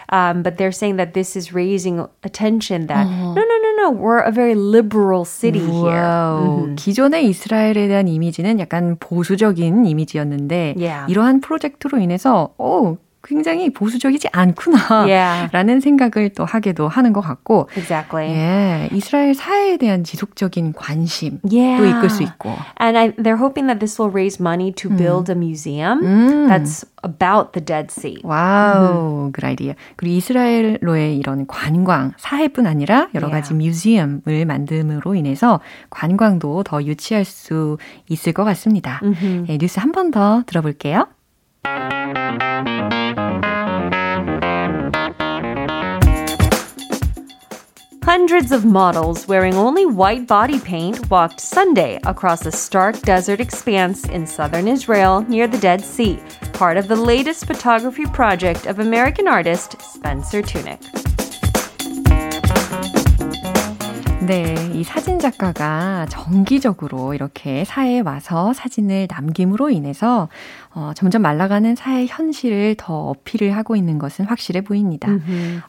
Um, 0.10 0.44
but 0.44 0.58
they're 0.58 0.74
saying 0.74 0.98
that 0.98 1.14
this 1.14 1.38
is 1.38 1.54
raising 1.54 2.06
attention 2.24 2.88
that 2.88 3.08
uh-huh. 3.08 3.34
no, 3.34 3.42
no, 3.42 3.58
no, 3.64 3.71
no, 3.82 3.90
we're 3.90 4.20
a 4.20 4.32
very 4.32 4.54
liberal 4.56 5.26
city 5.26 5.60
here. 5.60 6.38
Mm-hmm. 6.38 6.76
기존의 6.76 7.26
이스라엘에 7.26 7.88
대한 7.88 8.08
이미지는 8.08 8.60
약간 8.60 8.96
보수적인 9.00 9.86
이미지였는데 9.86 10.76
yeah. 10.78 11.12
이러한 11.12 11.42
프로젝트로 11.42 11.98
인해서 12.00 12.54
오 12.58 12.98
굉장히 13.32 13.72
보수적이지 13.72 14.28
않구나 14.34 15.08
yeah. 15.08 15.50
라는 15.54 15.80
생각을 15.80 16.30
또 16.36 16.44
하게도 16.44 16.90
하는 16.90 17.14
것 17.14 17.22
같고 17.22 17.70
exactly. 17.78 18.28
예, 18.30 18.90
이스라엘 18.92 19.34
사회에 19.34 19.78
대한 19.78 20.04
지속적인 20.04 20.74
관심도 20.74 21.48
yeah. 21.50 21.80
이끌 21.90 22.10
수 22.10 22.24
있고 22.24 22.52
And 22.80 22.98
I, 22.98 23.12
they're 23.16 23.40
hoping 23.40 23.68
that 23.68 23.80
this 23.80 23.96
will 23.98 24.12
raise 24.12 24.42
money 24.42 24.74
to 24.74 24.90
build 24.90 25.32
음. 25.32 25.32
a 25.32 25.38
museum 25.40 26.04
음. 26.04 26.48
that's 26.50 26.84
about 27.04 27.54
the 27.54 27.64
Dead 27.64 27.88
Sea. 27.90 28.20
와우, 28.24 29.32
mm-hmm. 29.32 29.32
good 29.32 29.46
idea. 29.46 29.74
그리고 29.96 30.16
이스라엘로의 30.18 31.18
이런 31.18 31.48
관광, 31.48 32.12
사회뿐 32.18 32.68
아니라 32.68 33.08
여러 33.16 33.28
yeah. 33.28 33.42
가지 33.42 33.54
뮤지엄을 33.56 34.46
만듦으로 34.46 35.16
인해서 35.18 35.62
관광도 35.90 36.64
더 36.64 36.84
유치할 36.84 37.24
수 37.26 37.78
있을 38.10 38.34
것 38.34 38.44
같습니다. 38.44 39.00
네, 39.48 39.58
뉴스 39.58 39.80
한 39.80 39.92
번 39.94 40.12
더 40.12 40.44
들어볼게요. 40.46 41.08
Hundreds 48.07 48.53
of 48.53 48.65
models 48.65 49.27
wearing 49.27 49.55
only 49.57 49.85
white 49.85 50.27
body 50.27 50.61
paint 50.61 51.11
walked 51.11 51.41
Sunday 51.41 51.99
across 52.05 52.47
a 52.47 52.53
stark 52.53 53.01
desert 53.03 53.41
expanse 53.41 54.05
in 54.05 54.27
southern 54.27 54.69
Israel 54.69 55.23
near 55.29 55.49
the 55.49 55.59
Dead 55.59 55.81
Sea, 55.81 56.23
part 56.53 56.77
of 56.77 56.87
the 56.89 56.97
latest 56.97 57.47
photography 57.47 58.05
project 58.07 58.67
of 58.67 58.79
American 58.79 59.27
artist 59.27 59.81
Spencer 59.83 60.41
Tunick. 60.41 60.81
네, 64.27 64.55
이 64.75 64.83
사진 64.83 65.21
작가가 65.21 66.05
정기적으로 66.09 67.15
이렇게 67.15 67.65
사회에 67.65 68.01
와서 68.01 68.53
사진을 68.53 69.07
남김으로 69.09 69.71
인해서 69.71 70.29
어, 70.74 70.92
점점 70.96 71.22
말라가는 71.22 71.76
사회 71.76 72.06
현실을 72.06 72.76
더 72.78 73.10
어필을 73.10 73.56
하고 73.56 73.76
있는 73.76 74.00
것은 74.00 74.26
확실해 74.26 74.62
보입니다. 74.62 75.10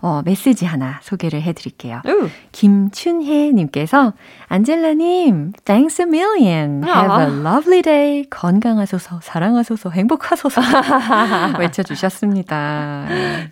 어, 0.00 0.23
메시지 0.25 0.66
하나 0.66 0.99
소개를 1.02 1.42
해드릴게요. 1.42 2.02
오. 2.04 2.28
김춘혜님께서 2.52 4.12
안젤라님, 4.49 5.52
thanks 5.64 6.02
a 6.02 6.06
million. 6.06 6.85
Have 6.85 7.23
a 7.23 7.40
lovely 7.40 7.82
day. 7.82 8.25
건강하소서, 8.30 9.21
사랑하소서, 9.23 9.90
행복하소서 9.90 10.61
외쳐주셨습니다. 11.59 13.06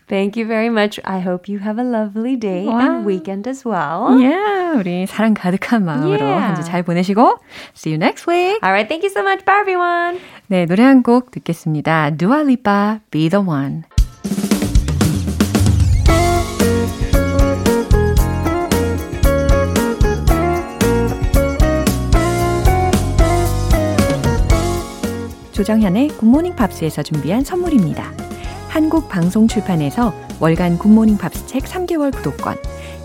Thank 0.09 0.41
you 0.41 0.47
very 0.47 0.69
much. 0.69 1.01
I 1.05 1.21
hope 1.21 1.53
you 1.53 1.61
have 1.63 1.79
a 1.79 1.89
lovely 1.89 2.37
day 2.37 2.67
wow. 2.67 2.81
and 2.81 3.07
weekend 3.07 3.49
as 3.49 3.67
well. 3.67 4.19
Yeah, 4.21 4.79
우리 4.79 5.07
사랑 5.07 5.35
가득한 5.35 5.85
마음으로 5.85 6.25
yeah. 6.25 6.47
한주 6.47 6.63
잘 6.65 6.83
보내시고 6.83 7.39
See 7.75 7.93
you 7.93 7.99
next 7.99 8.27
week. 8.29 8.59
Alright, 8.63 8.89
thank 8.89 9.03
you 9.03 9.11
so 9.11 9.23
much. 9.23 9.45
Bye 9.45 9.61
everyone. 9.61 10.21
네, 10.51 10.67
노래 10.67 10.83
한 10.83 11.05
곡 11.05 11.31
듣겠습니다. 11.31 12.11
Dua 12.17 12.41
Lipa, 12.41 12.99
Be 13.13 13.29
the 13.29 13.47
One. 13.47 13.83
조정현의 25.53 26.09
굿모닝 26.09 26.57
팝스에서 26.57 27.05
준비한 27.05 27.45
선물입니다. 27.45 28.11
한국 28.69 29.09
방송 29.09 29.47
출판에서 29.47 30.13
월간 30.41 30.79
굿모닝 30.79 31.17
팝스 31.19 31.47
책 31.47 31.63
3개월 31.63 32.13
구독권, 32.13 32.57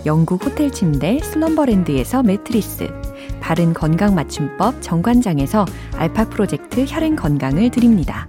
영국 0.04 0.44
호텔 0.44 0.72
침대 0.72 1.20
슬럼버랜드에서 1.20 2.24
매트리스, 2.24 2.88
바른 3.40 3.72
건강 3.72 4.14
맞춤법 4.14 4.82
정관장에서 4.82 5.66
알파 5.96 6.24
프로젝트 6.24 6.84
혈행 6.86 7.16
건강을 7.16 7.70
드립니다. 7.70 8.26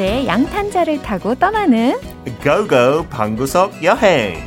마법의 0.00 0.26
양탄자를 0.26 1.02
타고 1.02 1.34
떠나는 1.34 2.00
고고 2.42 3.06
방구석 3.08 3.84
여행 3.84 4.42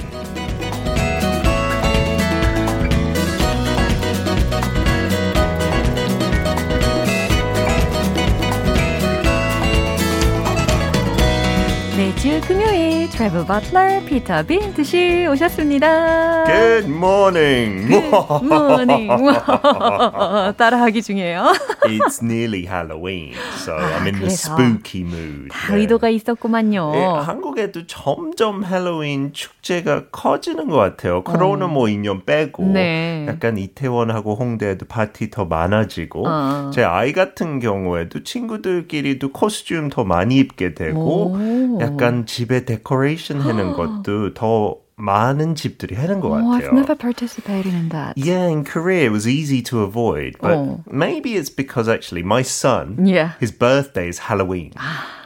네, 11.95 12.07
매주 12.07 12.41
금요일 12.47 13.07
트래블 13.11 13.45
버틀러 13.45 14.03
피터 14.05 14.43
빈트 14.43 14.83
씨 14.83 15.27
오셨습니다. 15.27 16.45
Good 16.45 16.89
morning. 16.89 17.87
Good 17.87 18.45
morning. 18.51 19.07
따라하기 20.57 21.03
중이에요. 21.03 21.53
It's 21.85 22.21
nearly 22.23 22.65
Halloween, 22.65 23.33
so 23.57 23.73
아, 23.73 23.97
I'm 23.97 24.05
in 24.05 24.19
the 24.19 24.27
spooky 24.29 25.01
mood. 25.01 25.49
다 25.49 25.75
의도가 25.75 26.09
있었구만요. 26.09 26.91
예, 26.95 26.99
한국에도 27.23 27.85
점점 27.87 28.63
할로윈 28.63 29.33
축제가 29.33 30.09
커지는 30.11 30.69
것 30.69 30.77
같아요. 30.77 31.23
코로나 31.23 31.67
뭐 31.67 31.85
2년 31.85 32.25
빼고 32.25 32.63
네. 32.67 33.25
약간 33.27 33.57
이태원하고 33.57 34.35
홍대에도 34.35 34.85
파티 34.85 35.29
더 35.29 35.45
많아지고 35.45 36.27
어. 36.27 36.71
제 36.73 36.83
아이 36.83 37.13
같은 37.13 37.59
경우에도 37.59 38.23
친구들끼리도 38.23 39.31
코스튬 39.31 39.89
더 39.89 40.03
많이 40.03 40.37
입게 40.37 40.73
되고 40.73 41.33
오. 41.33 41.77
약간 41.81 42.25
집에 42.25 42.65
데코레이션 42.65 43.41
하는 43.41 43.73
것도 43.73 44.33
더 44.33 44.82
많은 44.96 45.54
집들이 45.54 45.94
하는 45.94 46.18
것 46.20 46.28
Oh, 46.28 46.42
같아요. 46.42 46.58
I've 46.58 46.72
never 46.74 46.94
participated 46.96 47.72
in 47.72 47.88
that. 47.90 48.14
Yeah, 48.18 48.48
in 48.50 48.64
Korea 48.64 49.06
it 49.06 49.12
was 49.12 49.26
easy 49.28 49.62
to 49.70 49.82
avoid, 49.82 50.34
but 50.40 50.56
Oh. 50.58 50.80
maybe 50.90 51.36
it's 51.36 51.50
because 51.54 51.88
actually 51.88 52.22
my 52.26 52.42
son, 52.42 52.98
Yeah. 53.06 53.38
his 53.38 53.52
birthday 53.52 54.08
is 54.08 54.26
Halloween. 54.26 54.72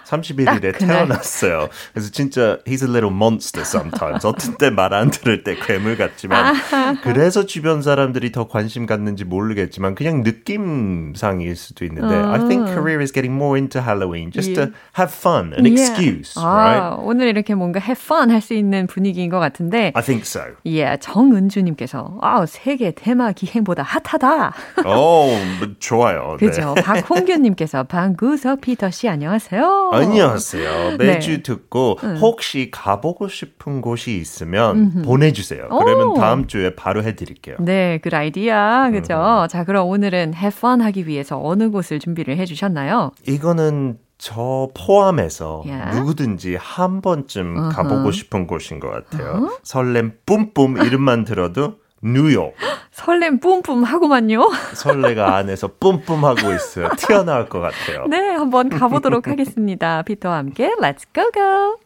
31일에 0.08 0.72
딱 0.74 0.78
그날. 0.80 0.98
태어났어요. 1.08 1.68
그래서 1.94 2.12
진짜 2.12 2.58
he's 2.66 2.82
a 2.82 2.88
little 2.90 3.14
monster 3.14 3.64
sometimes. 3.66 4.26
어떤 4.26 4.56
때 4.58 4.70
말 4.72 4.94
안 4.94 5.10
들을 5.12 5.44
때 5.44 5.56
괴물 5.56 5.98
같지만 5.98 6.56
그래서 7.04 7.46
주변 7.46 7.82
사람들이 7.82 8.32
더 8.32 8.48
관심 8.48 8.86
갖는지 8.86 9.26
모르겠지만 9.26 9.96
그냥 9.96 10.24
느낌상일 10.24 11.56
수도 11.56 11.86
있는데 11.86 12.16
I 12.16 12.40
think 12.48 12.74
Korea 12.74 13.00
is 13.02 13.12
getting 13.12 13.36
more 13.36 13.58
into 13.58 13.82
Halloween 13.82 14.32
just 14.32 14.54
to 14.56 14.72
have 14.98 15.12
fun, 15.14 15.54
an 15.58 15.66
excuse, 15.66 16.34
아, 16.42 16.46
right? 16.48 17.02
오늘 17.04 17.28
이렇게 17.28 17.54
뭔가 17.56 17.80
have 17.80 18.02
fun 18.02 18.32
할 18.32 18.42
수 18.42 18.54
있는 18.54 18.88
분위기인 18.88 19.30
것 19.30 19.40
같은데. 19.40 19.92
I 19.94 20.02
think 20.04 20.24
so. 20.26 20.42
예, 20.66 20.98
정은주님께서 21.02 22.20
아 22.22 22.46
세계 22.46 22.92
테마 22.92 23.32
기행보다 23.34 23.84
핫하다. 23.84 24.54
어, 24.86 25.28
뭐 25.60 25.68
좋아요. 25.80 26.38
네. 26.40 26.48
그죠? 26.48 26.76
박홍규님께서 26.76 27.84
방구석 27.84 28.62
피터 28.62 28.90
씨 28.92 29.10
안녕하세요. 29.10 29.92
안녕하세요. 29.98 30.98
매주 30.98 31.38
네. 31.38 31.44
듣고 31.44 31.98
혹시 32.20 32.70
가보고 32.72 33.28
싶은 33.28 33.82
곳이 33.82 34.18
있으면 34.18 35.04
보내주세요. 35.04 35.68
그러면 35.70 36.08
오. 36.08 36.14
다음 36.16 36.48
주에 36.48 36.76
바로 36.76 37.04
해드릴게요. 37.04 37.58
네, 37.60 38.00
그 38.02 38.10
아이디어 38.14 38.90
그죠? 38.92 39.48
자, 39.50 39.64
그럼 39.64 39.88
오늘은 39.88 40.34
have 40.36 40.58
fun 40.58 40.82
하기 40.82 41.08
위해서 41.08 41.40
어느 41.42 41.70
곳을 41.70 42.00
준비를 42.00 42.38
해주셨나요? 42.38 43.12
이거는 43.28 43.98
저 44.18 44.70
포함해서 44.74 45.64
Yeah. 45.66 46.00
누구든지 46.00 46.56
한 46.56 47.02
번쯤 47.02 47.70
가보고 47.70 48.12
싶은 48.12 48.48
곳인 48.48 48.80
것 48.80 48.90
같아요. 48.90 49.52
설렘 49.64 50.14
뿜뿜 50.26 50.78
이름만 50.86 51.24
들어도 51.24 51.76
뉴욕. 52.02 52.54
설렘 52.92 53.40
뿜뿜 53.40 53.84
하고만요. 53.84 54.50
설레가 54.74 55.36
안에서 55.38 55.68
뿜뿜하고 55.80 56.54
있어요. 56.54 56.90
튀어나올 56.98 57.48
것 57.50 57.60
같아요. 57.60 58.06
네, 58.08 58.18
한번 58.36 58.70
가보도록 58.70 59.28
하겠습니다. 59.28 60.02
피터와 60.04 60.38
함께 60.38 60.72
Let's 60.80 61.06
go 61.14 61.30
go. 61.32 61.78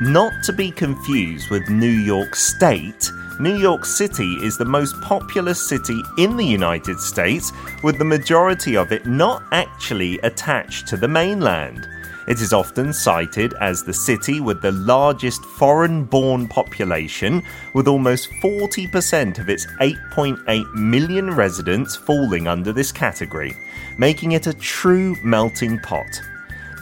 Not 0.00 0.32
to 0.46 0.52
be 0.52 0.72
confused 0.72 1.48
with 1.50 1.68
New 1.70 1.86
York 1.86 2.34
State, 2.34 3.08
New 3.42 3.56
York 3.56 3.84
City 3.84 4.34
is 4.34 4.56
the 4.56 4.64
most 4.64 5.00
populous 5.00 5.60
city 5.60 6.00
in 6.16 6.36
the 6.36 6.46
United 6.46 7.00
States, 7.00 7.50
with 7.82 7.98
the 7.98 8.04
majority 8.04 8.76
of 8.76 8.92
it 8.92 9.04
not 9.04 9.42
actually 9.50 10.16
attached 10.20 10.86
to 10.86 10.96
the 10.96 11.08
mainland. 11.08 11.88
It 12.28 12.40
is 12.40 12.52
often 12.52 12.92
cited 12.92 13.54
as 13.54 13.82
the 13.82 13.92
city 13.92 14.40
with 14.40 14.62
the 14.62 14.70
largest 14.70 15.44
foreign 15.44 16.04
born 16.04 16.46
population, 16.46 17.42
with 17.74 17.88
almost 17.88 18.30
40% 18.44 19.40
of 19.40 19.48
its 19.48 19.66
8.8 19.80 20.74
million 20.74 21.34
residents 21.34 21.96
falling 21.96 22.46
under 22.46 22.72
this 22.72 22.92
category, 22.92 23.56
making 23.98 24.32
it 24.32 24.46
a 24.46 24.54
true 24.54 25.16
melting 25.24 25.80
pot. 25.80 26.22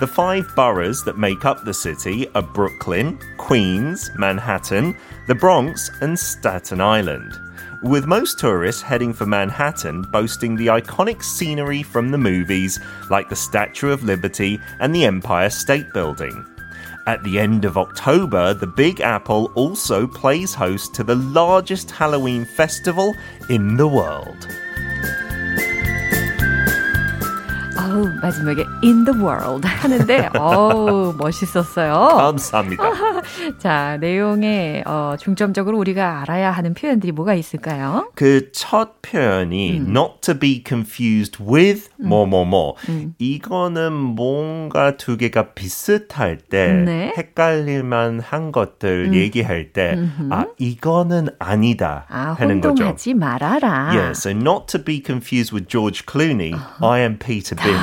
The 0.00 0.06
five 0.06 0.56
boroughs 0.56 1.04
that 1.04 1.18
make 1.18 1.44
up 1.44 1.62
the 1.62 1.74
city 1.74 2.26
are 2.34 2.40
Brooklyn, 2.40 3.18
Queens, 3.36 4.10
Manhattan, 4.16 4.96
the 5.26 5.34
Bronx, 5.34 5.90
and 6.00 6.18
Staten 6.18 6.80
Island. 6.80 7.38
With 7.82 8.06
most 8.06 8.38
tourists 8.38 8.80
heading 8.80 9.12
for 9.12 9.26
Manhattan 9.26 10.00
boasting 10.10 10.56
the 10.56 10.68
iconic 10.68 11.22
scenery 11.22 11.82
from 11.82 12.10
the 12.10 12.16
movies 12.16 12.80
like 13.10 13.28
the 13.28 13.36
Statue 13.36 13.90
of 13.90 14.02
Liberty 14.02 14.58
and 14.78 14.94
the 14.94 15.04
Empire 15.04 15.50
State 15.50 15.92
Building. 15.92 16.46
At 17.06 17.22
the 17.22 17.38
end 17.38 17.66
of 17.66 17.76
October, 17.76 18.54
the 18.54 18.66
Big 18.66 19.02
Apple 19.02 19.52
also 19.54 20.06
plays 20.06 20.54
host 20.54 20.94
to 20.94 21.04
the 21.04 21.16
largest 21.16 21.90
Halloween 21.90 22.46
festival 22.46 23.14
in 23.50 23.76
the 23.76 23.88
world. 23.88 24.48
아우, 27.90 28.09
마지막에 28.22 28.64
in 28.83 29.05
the 29.05 29.18
world 29.18 29.66
하는데 29.66 30.29
어우, 30.38 31.14
멋있었어요. 31.18 31.92
감사합니다. 32.16 32.83
자, 33.59 33.96
내용에 34.00 34.83
어, 34.87 35.14
중점적으로 35.18 35.76
우리가 35.79 36.20
알아야 36.22 36.50
하는 36.50 36.74
표현들이 36.74 37.12
뭐가 37.12 37.35
있을까요? 37.35 38.11
그 38.14 38.50
첫 38.53 39.00
표현이 39.03 39.76
not 39.88 40.20
to 40.20 40.35
be 40.38 40.62
confused 40.66 41.42
with 41.42 41.88
뭐뭐뭐 41.98 42.74
이거는 43.18 43.92
뭔가 43.92 44.96
두 44.96 45.16
개가 45.16 45.53
비슷할 45.55 46.38
때 46.38 46.72
네. 46.72 47.12
헷갈릴만 47.16 48.20
한 48.20 48.53
것들 48.53 49.14
얘기할 49.14 49.72
때 49.72 49.96
아 50.31 50.44
이거는 50.59 51.29
아니다 51.38 52.05
아, 52.09 52.35
하는 52.38 52.61
거죠. 52.61 52.70
혼동하지 52.70 53.14
말아라. 53.14 53.88
Yeah, 53.90 54.11
so 54.12 54.31
not 54.31 54.66
to 54.68 54.83
be 54.83 55.03
confused 55.05 55.53
with 55.53 55.68
George 55.68 56.05
Clooney, 56.07 56.53
I 56.81 57.00
am 57.00 57.18
Peter 57.18 57.55
Bint. 57.57 57.80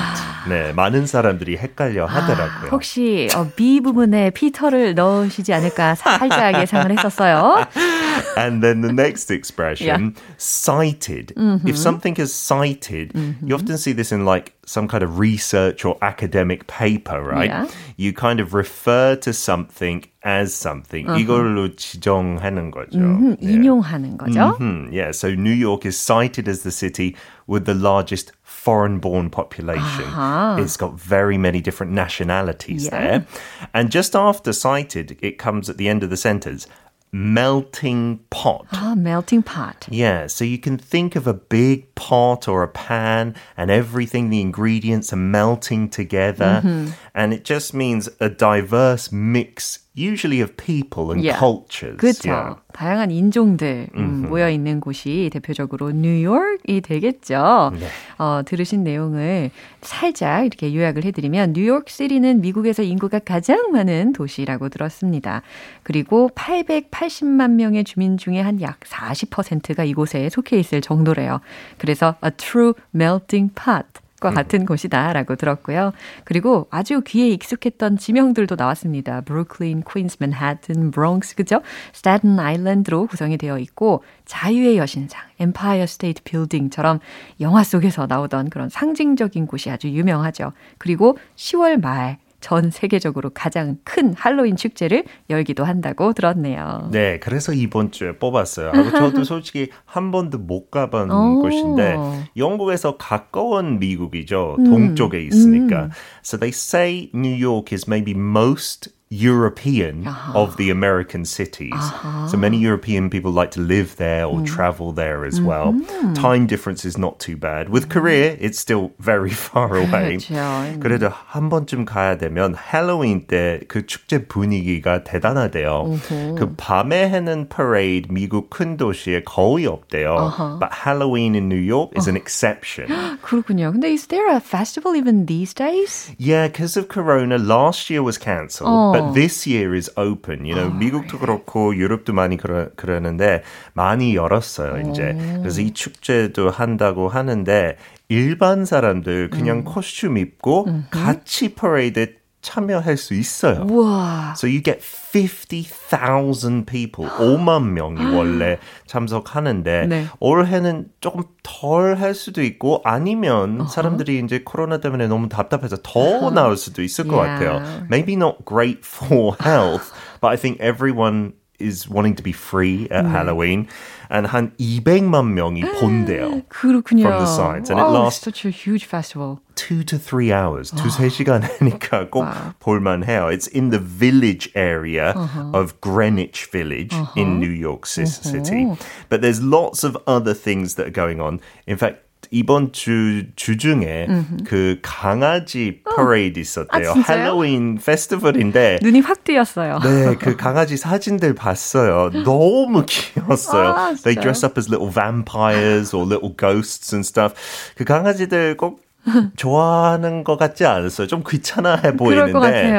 네, 0.49 0.73
많은 0.73 1.07
사람들이 1.07 1.57
헷갈려 1.57 2.05
하더라고요. 2.07 2.71
혹시 2.71 3.29
어, 3.35 3.49
B 3.55 3.81
부분에 3.81 4.31
피터를 4.31 4.95
넣으시지 4.95 5.53
않을까 5.55 5.95
살짝 5.95 6.61
예상을 6.61 6.91
했었어요. 6.91 7.65
And 8.37 8.61
then 8.63 8.81
the 8.83 8.93
next 8.93 9.31
expression, 9.31 10.15
cited. 10.39 11.33
If 11.65 11.77
something 11.77 12.17
is 12.21 12.33
cited, 12.33 13.13
you 13.45 13.55
often 13.55 13.77
see 13.79 13.93
this 13.95 14.13
in 14.13 14.25
like 14.25 14.53
some 14.67 14.89
kind 14.89 15.03
of 15.05 15.19
research 15.19 15.85
or 15.85 15.97
academic 16.03 16.67
paper, 16.67 17.23
right? 17.23 17.49
Yeah. 17.51 17.67
You 17.97 18.13
kind 18.13 18.41
of 18.41 18.53
refer 18.55 19.17
to 19.17 19.33
something 19.33 20.05
as 20.25 20.53
something. 20.55 21.07
이걸로 21.19 21.75
지정하는 21.77 22.71
거죠. 22.71 22.99
음, 22.99 23.37
Yeah. 23.41 23.59
인용하는 23.59 24.17
거죠. 24.19 24.57
Hmm, 24.59 24.89
yeah, 24.93 25.11
so 25.13 25.29
New 25.31 25.55
York 25.55 25.87
is 25.87 25.97
cited 25.97 26.49
as 26.49 26.63
the 26.63 26.71
city 26.73 27.15
with 27.47 27.65
the 27.65 27.75
largest 27.75 28.33
foreign 28.58 28.98
born 29.00 29.30
population. 29.30 30.04
Uh-huh. 30.06 30.58
It's 30.60 30.78
got 30.78 31.00
very 31.00 31.38
many 31.38 31.62
different 31.62 31.92
nationalities 31.94 32.86
Yeah. 32.86 32.90
there. 33.00 33.26
And 33.74 33.92
just 33.92 34.16
after 34.16 34.52
cited, 34.52 35.18
it 35.22 35.38
comes 35.38 35.70
at 35.70 35.78
the 35.78 35.88
end 35.88 36.04
of 36.04 36.10
the 36.10 36.18
sentence 36.18 36.68
melting 37.14 38.20
pot. 38.30 38.66
아, 38.74 38.96
melting 38.96 39.42
pot. 39.42 39.88
Yeah, 39.90 40.28
so 40.28 40.44
you 40.44 40.58
can 40.58 40.78
think 40.78 41.16
of 41.16 41.26
a 41.26 41.34
big 41.34 41.94
pot 41.96 42.48
or 42.48 42.64
a 42.64 42.68
pan 42.68 43.34
and 43.56 43.72
everything, 43.72 44.30
the 44.30 44.42
ingredients 44.42 45.14
are 45.14 45.18
melting 45.40 45.90
together. 45.90 46.62
Mm-hmm. 46.64 46.92
And 47.16 47.34
it 47.34 47.46
just 47.46 47.74
means 47.74 48.10
a 48.20 48.30
diverse 48.30 49.12
mix, 49.12 49.80
usually 49.98 50.42
of 50.44 50.56
people 50.58 51.10
and 51.12 51.26
Yeah. 51.26 51.40
cultures. 51.40 51.98
그렇죠. 51.98 52.30
Yeah. 52.30 52.56
다양한 52.74 53.10
인종들 53.10 53.88
음, 53.96 54.28
모여 54.30 54.50
있는 54.52 54.80
곳이 54.80 55.32
대표적으로 55.34 55.90
뉴욕이 55.92 56.82
되겠죠. 56.82 57.72
네. 57.80 57.88
어, 58.20 58.42
들으신 58.46 58.84
내용을 58.84 59.50
살짝 59.82 60.46
이렇게 60.46 60.76
요약을 60.76 61.04
해드리면 61.06 61.54
뉴욕 61.54 61.90
시리는 61.90 62.42
미국에서 62.42 62.84
인구가 62.84 63.18
가장 63.18 63.72
많은 63.72 64.14
도시라고 64.14 64.70
들었습니다. 64.70 65.42
그리고 65.82 66.30
880만 66.36 67.52
명의 67.52 67.84
주민 67.84 68.18
중에 68.18 68.40
한 68.42 68.58
약 68.62 68.80
40%가 68.82 69.84
이곳에 69.84 70.30
속해 70.30 70.60
있을 70.60 70.82
정도래요. 70.82 71.42
그래서 71.78 72.16
a 72.24 72.32
true 72.38 72.74
melting 72.94 73.54
pot. 73.54 73.86
과 74.20 74.32
같은 74.32 74.66
곳이다라고 74.66 75.36
들었고요. 75.36 75.94
그리고 76.24 76.68
아주 76.72 77.02
귀에 77.06 77.30
익숙했던 77.30 77.98
지명들도 77.98 78.56
나왔습니다. 78.56 79.22
브루클린, 79.22 79.84
퀸스, 79.88 80.18
맨하튼, 80.20 80.90
브롱스, 80.90 81.36
그죠? 81.36 81.62
스타튼 81.94 82.40
아일랜드로 82.40 83.06
구성이 83.06 83.38
되어 83.38 83.60
있고 83.60 84.04
자유의 84.26 84.80
여신상, 84.80 85.22
엠파이어 85.40 85.86
스테이트 85.86 86.24
빌딩처럼 86.24 87.00
영화 87.42 87.64
속에서 87.64 88.08
나오던 88.08 88.50
그런 88.50 88.70
상징적인 88.70 89.46
곳이 89.46 89.70
아주 89.70 89.88
유명하죠. 89.90 90.52
그리고 90.80 91.20
10월 91.36 91.80
말 91.80 92.18
전 92.40 92.70
세계적으로 92.70 93.32
가장 93.34 93.78
큰 93.84 94.14
할로윈 94.14 94.56
축제를 94.56 95.06
열기도 95.30 95.64
한다고 95.64 96.14
들었네요. 96.14 96.90
네, 96.92 97.20
그래서 97.20 97.54
이번 97.54 97.92
주에 97.92 98.18
뽑았어요. 98.18 98.72
저도 98.92 99.24
솔직히 99.26 99.70
한 99.86 100.12
번도 100.12 100.38
못 100.40 100.70
가본 100.70 101.42
곳인데 101.42 101.98
영국에서 102.38 102.98
가까운 102.98 103.80
미국이죠. 103.80 104.56
음, 104.60 104.64
동쪽에 104.66 105.22
있으니까. 105.24 105.86
음. 105.86 105.90
So 106.24 106.38
they 106.38 106.50
say 106.52 107.10
New 107.14 107.36
York 107.36 107.74
is 107.74 107.86
maybe 107.88 108.14
most 108.14 108.97
European 109.13 110.07
uh-huh. 110.07 110.33
of 110.33 110.57
the 110.57 110.71
American 110.71 111.27
cities. 111.27 111.77
Uh-huh. 111.77 112.29
So 112.29 112.39
many 112.39 112.57
European 112.57 113.11
people 113.11 113.31
like 113.31 113.51
to 113.53 113.61
live 113.61 113.97
there 113.97 114.25
or 114.25 114.41
mm. 114.41 114.47
travel 114.47 114.93
there 114.93 115.27
as 115.27 115.39
well. 115.39 115.75
Mm-hmm. 115.75 116.15
Time 116.15 116.47
difference 116.47 116.87
is 116.87 116.97
not 116.97 117.21
too 117.21 117.37
bad. 117.37 117.69
With 117.69 117.91
Korea, 117.91 118.39
it's 118.41 118.59
still 118.59 118.93
very 118.99 119.29
far 119.31 119.77
away. 119.77 120.17
그렇죠. 120.17 120.81
그래도 120.81 121.11
한 121.13 121.51
번쯤 121.51 121.85
가야 121.85 122.17
되면 122.17 122.55
할로윈 122.55 123.27
때 123.27 123.61
그 123.69 123.87
축제 123.87 124.25
분위기가 124.25 125.05
대단하대요. 125.05 125.93
Uh-huh. 125.93 126.35
그 126.39 126.57
밤에 126.57 127.05
하는 127.05 127.51
parade 127.51 128.09
미국 128.11 128.49
큰 128.49 128.79
도시에 128.79 129.25
거의 129.25 129.67
없대요. 129.67 130.17
Uh-huh. 130.17 130.57
But 130.59 130.73
Halloween 130.73 131.35
in 131.35 131.51
New 131.51 131.61
York 131.61 131.93
is 131.99 132.09
an 132.09 132.17
exception. 132.17 132.89
그렇군요. 133.21 133.73
근데 133.73 133.93
is 133.93 134.07
there 134.07 134.31
a 134.33 134.41
festival 134.41 134.97
even 134.97 135.27
these 135.27 135.53
days? 135.53 136.11
Yeah, 136.17 136.49
because 136.49 136.79
of 136.79 136.89
Corona, 136.89 137.37
last 137.37 137.91
year 137.91 138.03
was 138.03 138.17
cancelled. 138.17 138.96
But 139.00 139.14
this 139.14 139.48
year 139.50 139.76
is 139.76 139.92
open. 139.98 140.46
You 140.46 140.56
know, 140.56 140.72
oh, 140.72 140.78
미국도 140.78 141.20
그렇고 141.20 141.76
유럽도 141.76 142.14
많이 142.14 142.38
그러, 142.38 142.70
그러는데 142.76 143.44
많이 143.74 144.16
열었어요, 144.16 144.90
이제. 144.90 145.16
그래서 145.42 145.62
이 145.62 145.72
축제도 145.72 146.50
한다고 146.50 147.10
하는데 147.10 147.78
일반 148.10 148.66
사람들 148.66 149.30
그냥 149.30 149.60
음. 149.60 149.64
코스튬 149.66 150.18
입고 150.18 150.66
음흠. 150.68 150.84
같이 150.92 151.54
퍼레이드에 151.56 152.18
참여할 152.48 152.96
수 152.96 153.14
있어요. 153.14 153.68
우와. 153.70 154.34
So 154.38 154.48
you 154.48 154.64
get 154.64 154.80
50,000 154.82 156.66
people, 156.66 157.10
5만 157.12 157.72
명이 157.72 158.16
원래 158.16 158.58
참석하는데 158.86 159.88
네. 159.88 160.06
올해는 160.22 160.88
조금 161.02 161.24
덜 161.44 162.00
할 162.00 162.14
수도 162.14 162.42
있고 162.42 162.82
아니면 162.86 163.60
uh-huh. 163.60 163.70
사람들이 163.70 164.20
이제 164.24 164.44
코로나 164.46 164.80
때문에 164.80 165.08
너무 165.08 165.28
답답해서 165.28 165.78
더 165.84 166.00
uh-huh. 166.00 166.34
나올 166.34 166.56
수도 166.56 166.82
있을 166.82 167.06
yeah. 167.06 167.12
것 167.12 167.18
같아요. 167.22 167.84
Maybe 167.90 168.16
not 168.16 168.46
great 168.46 168.80
for 168.86 169.36
health, 169.42 169.92
but 170.22 170.32
I 170.32 170.38
think 170.38 170.62
everyone 170.62 171.34
is 171.59 171.89
wanting 171.89 172.17
to 172.17 172.23
be 172.23 172.33
free 172.33 172.89
at 172.91 173.05
네. 173.05 173.11
Halloween. 173.11 173.69
And 174.11 174.27
한 174.27 174.53
200만 174.59 175.33
명이 175.33 175.63
본대요. 175.81 176.43
그렇군요. 176.49 177.03
From 177.03 177.19
the 177.19 177.27
sides. 177.27 177.71
And 177.71 177.81
it 177.81 177.85
lasts 177.85 178.23
such 178.23 178.45
a 178.45 178.51
huge 178.51 178.85
festival. 178.85 179.41
two 179.55 179.85
to 179.85 179.99
three 179.99 180.33
hours, 180.33 180.71
두세 180.73 181.09
시간 181.09 181.43
하니까 181.43 182.11
꼭 182.11 182.25
wow. 182.25 182.55
볼만해요. 182.61 183.33
It's 183.33 183.47
in 183.47 183.71
the 183.71 183.79
village 183.79 184.51
area 184.55 185.13
uh-huh. 185.15 185.53
of 185.55 185.81
Greenwich 185.81 186.47
Village 186.47 186.93
uh-huh. 186.93 187.21
in 187.21 187.39
New 187.39 187.51
York 187.51 187.87
City. 187.87 188.65
Uh-huh. 188.65 188.77
But 189.09 189.23
there's 189.23 189.43
lots 189.43 189.85
of 189.85 189.97
other 190.07 190.35
things 190.35 190.75
that 190.77 190.87
are 190.87 190.91
going 190.95 191.21
on. 191.21 191.41
In 191.67 191.77
fact, 191.77 192.03
이번 192.32 192.72
주 192.74 193.26
주중에 193.36 194.08
음흠. 194.10 194.38
그 194.46 194.80
강아지 194.82 195.82
퍼레이드 195.96 196.40
있었대요. 196.40 196.92
아, 196.92 197.00
할로윈 197.00 197.80
페스티벌인데 197.84 198.80
눈이 198.82 199.00
확 199.02 199.24
뜨였어요. 199.24 199.80
네, 199.80 200.16
그 200.20 200.36
강아지 200.36 200.78
사진들 200.78 201.36
봤어요. 201.36 202.10
너무 202.24 202.86
귀여웠어요. 202.88 203.68
아, 203.70 203.94
They 203.94 204.16
dress 204.16 204.46
up 204.46 204.58
as 204.60 204.70
little 204.70 204.92
vampires 204.92 205.96
or 205.96 206.06
little 206.08 206.36
ghosts 206.36 206.94
and 206.94 207.06
stuff. 207.08 207.34
그 207.76 207.84
강아지들 207.84 208.58
꼭 208.58 208.87
좋아하는 209.37 210.23
것 210.23 210.37
같지 210.37 210.65
않았어요. 210.65 211.07
좀 211.09 211.25
귀찮아해 211.27 211.97
보이는데 211.97 212.71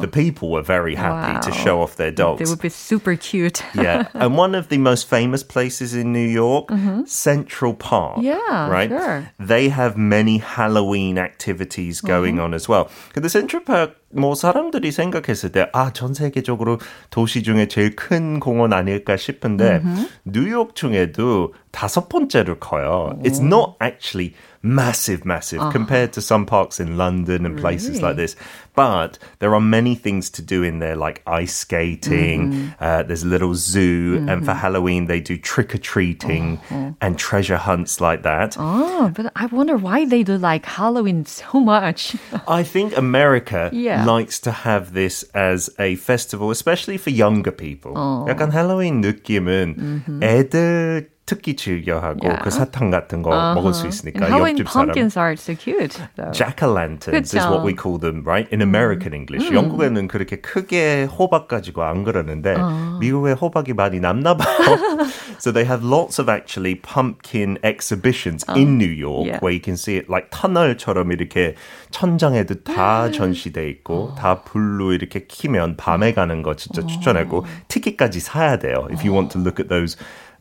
the 0.00 0.10
people 0.10 0.50
were 0.50 0.62
very 0.62 0.94
happy 0.94 1.32
wow. 1.32 1.40
to 1.40 1.50
show 1.52 1.80
off 1.80 1.96
their 1.96 2.12
dogs. 2.12 2.38
They 2.38 2.48
would 2.48 2.60
be 2.60 2.68
super 2.68 3.16
cute. 3.16 3.64
yeah, 3.74 4.08
and 4.14 4.36
one 4.36 4.54
of 4.54 4.68
the 4.68 4.78
most 4.78 5.08
famous 5.08 5.42
places 5.42 5.94
in 5.94 6.12
New 6.12 6.28
York, 6.28 6.68
mm-hmm. 6.68 7.04
Central 7.06 7.72
Park. 7.74 8.18
Yeah, 8.20 8.68
right. 8.68 8.90
Sure. 8.90 9.32
They 9.38 9.70
have 9.70 9.96
many 9.96 10.38
Halloween 10.38 11.16
activities 11.16 12.00
going 12.02 12.36
mm-hmm. 12.36 12.52
on 12.52 12.54
as 12.54 12.68
well. 12.68 12.88
근데 13.14 13.30
Central 13.30 13.64
Park 13.64 13.96
뭐 14.12 14.34
사람들이 14.34 14.90
생각했을 14.90 15.52
때 15.52 15.68
아, 15.72 15.92
전 15.92 16.14
세계적으로 16.14 16.78
도시 17.10 17.42
중에 17.42 17.68
제일 17.68 17.94
큰 17.94 18.40
공원 18.40 18.72
아닐까 18.72 19.16
싶은데 19.16 19.80
mm-hmm. 19.80 20.08
뉴욕 20.24 20.74
중에도 20.74 21.54
다섯 21.70 22.08
번째로 22.08 22.58
커요. 22.58 23.16
It's 23.22 23.40
not 23.40 23.76
actually 23.80 24.34
massive, 24.64 25.24
massive 25.24 25.60
uh-huh. 25.60 25.70
compared 25.70 26.12
to 26.12 26.20
some 26.20 26.44
parks 26.44 26.80
in 26.80 26.96
London 26.96 27.46
and 27.46 27.58
places 27.58 27.90
really? 27.90 28.02
like 28.02 28.16
this. 28.16 28.36
But 28.74 29.18
there 29.40 29.54
are 29.54 29.60
many 29.60 29.94
things 29.94 30.30
to 30.30 30.42
do 30.42 30.62
in 30.62 30.78
there, 30.78 30.96
like 30.96 31.22
ice 31.26 31.56
skating. 31.56 32.52
Mm-hmm. 32.52 32.68
Uh, 32.78 33.02
there's 33.02 33.22
a 33.22 33.26
little 33.26 33.54
zoo, 33.54 34.16
mm-hmm. 34.16 34.28
and 34.28 34.44
for 34.44 34.52
mm-hmm. 34.52 34.60
Halloween 34.60 35.06
they 35.06 35.20
do 35.20 35.36
trick 35.36 35.74
or 35.74 35.78
treating 35.78 36.58
uh-huh. 36.70 36.92
and 37.00 37.18
treasure 37.18 37.56
hunts 37.56 38.00
like 38.00 38.22
that. 38.22 38.56
Oh, 38.58 39.12
but 39.14 39.32
I 39.34 39.46
wonder 39.46 39.76
why 39.76 40.04
they 40.04 40.22
do 40.22 40.38
like 40.38 40.64
Halloween 40.66 41.26
so 41.26 41.58
much. 41.60 42.16
I 42.46 42.62
think 42.62 42.96
America 42.96 43.70
yeah. 43.72 44.04
likes 44.04 44.38
to 44.40 44.52
have 44.52 44.92
this 44.92 45.24
as 45.34 45.70
a 45.78 45.96
festival, 45.96 46.50
especially 46.50 46.96
for 46.96 47.10
younger 47.10 47.52
people. 47.52 47.92
Oh. 47.96 48.26
약간 48.28 48.50
할로윈 48.52 49.00
느낌은 49.00 49.76
mm-hmm. 49.76 50.22
애들 50.22 51.10
특히 51.25 51.55
즐겨하고 51.55 52.21
yeah. 52.21 52.43
그 52.43 52.51
사탕 52.51 52.91
같은 52.91 53.23
거 53.23 53.31
uh-huh. 53.31 53.55
먹을 53.55 53.73
수 53.73 53.87
있으니까 53.87 54.25
Halloween 54.25 54.59
옆집 54.59 54.71
pumpkins 54.71 55.17
are 55.17 55.33
so 55.33 55.55
cute. 55.55 55.97
Jack 56.31 56.61
o' 56.61 56.71
lanterns 56.71 57.33
is 57.33 57.43
what 57.49 57.65
we 57.65 57.73
call 57.73 57.97
them, 57.97 58.21
right? 58.23 58.47
In 58.53 58.61
American 58.61 59.13
English. 59.13 59.49
음. 59.49 59.55
영국에는 59.55 60.07
그렇게 60.07 60.37
크게 60.37 61.05
호박 61.05 61.47
가지고 61.47 61.83
안 61.83 62.03
그러는데 62.03 62.53
uh. 62.53 62.99
미국에 62.99 63.33
호박이 63.33 63.73
많이 63.73 63.99
남나 63.99 64.37
봐요. 64.37 65.01
so 65.39 65.51
they 65.51 65.65
have 65.65 65.83
lots 65.83 66.19
of 66.19 66.29
actually 66.29 66.75
pumpkin 66.75 67.57
exhibitions 67.63 68.45
uh. 68.47 68.53
in 68.53 68.77
New 68.77 68.85
York 68.85 69.25
yeah. 69.25 69.39
where 69.41 69.51
you 69.51 69.61
can 69.61 69.73
see 69.73 69.97
it 69.97 70.05
like 70.07 70.29
터널처럼 70.29 71.11
이렇게 71.11 71.55
천장에도 71.89 72.61
다 72.63 73.09
전시돼 73.09 73.67
있고 73.69 74.13
다 74.15 74.43
불로 74.43 74.93
이렇게 74.93 75.25
키면 75.25 75.75
밤에 75.75 76.13
가는 76.13 76.43
거 76.43 76.55
진짜 76.55 76.85
추천하고 76.85 77.45
티켓까지 77.67 78.19
사야 78.19 78.59
돼요. 78.59 78.87
If 78.91 79.01
you 79.01 79.11
want 79.11 79.33
to 79.33 79.41
look 79.41 79.57
at 79.57 79.69
those 79.69 79.97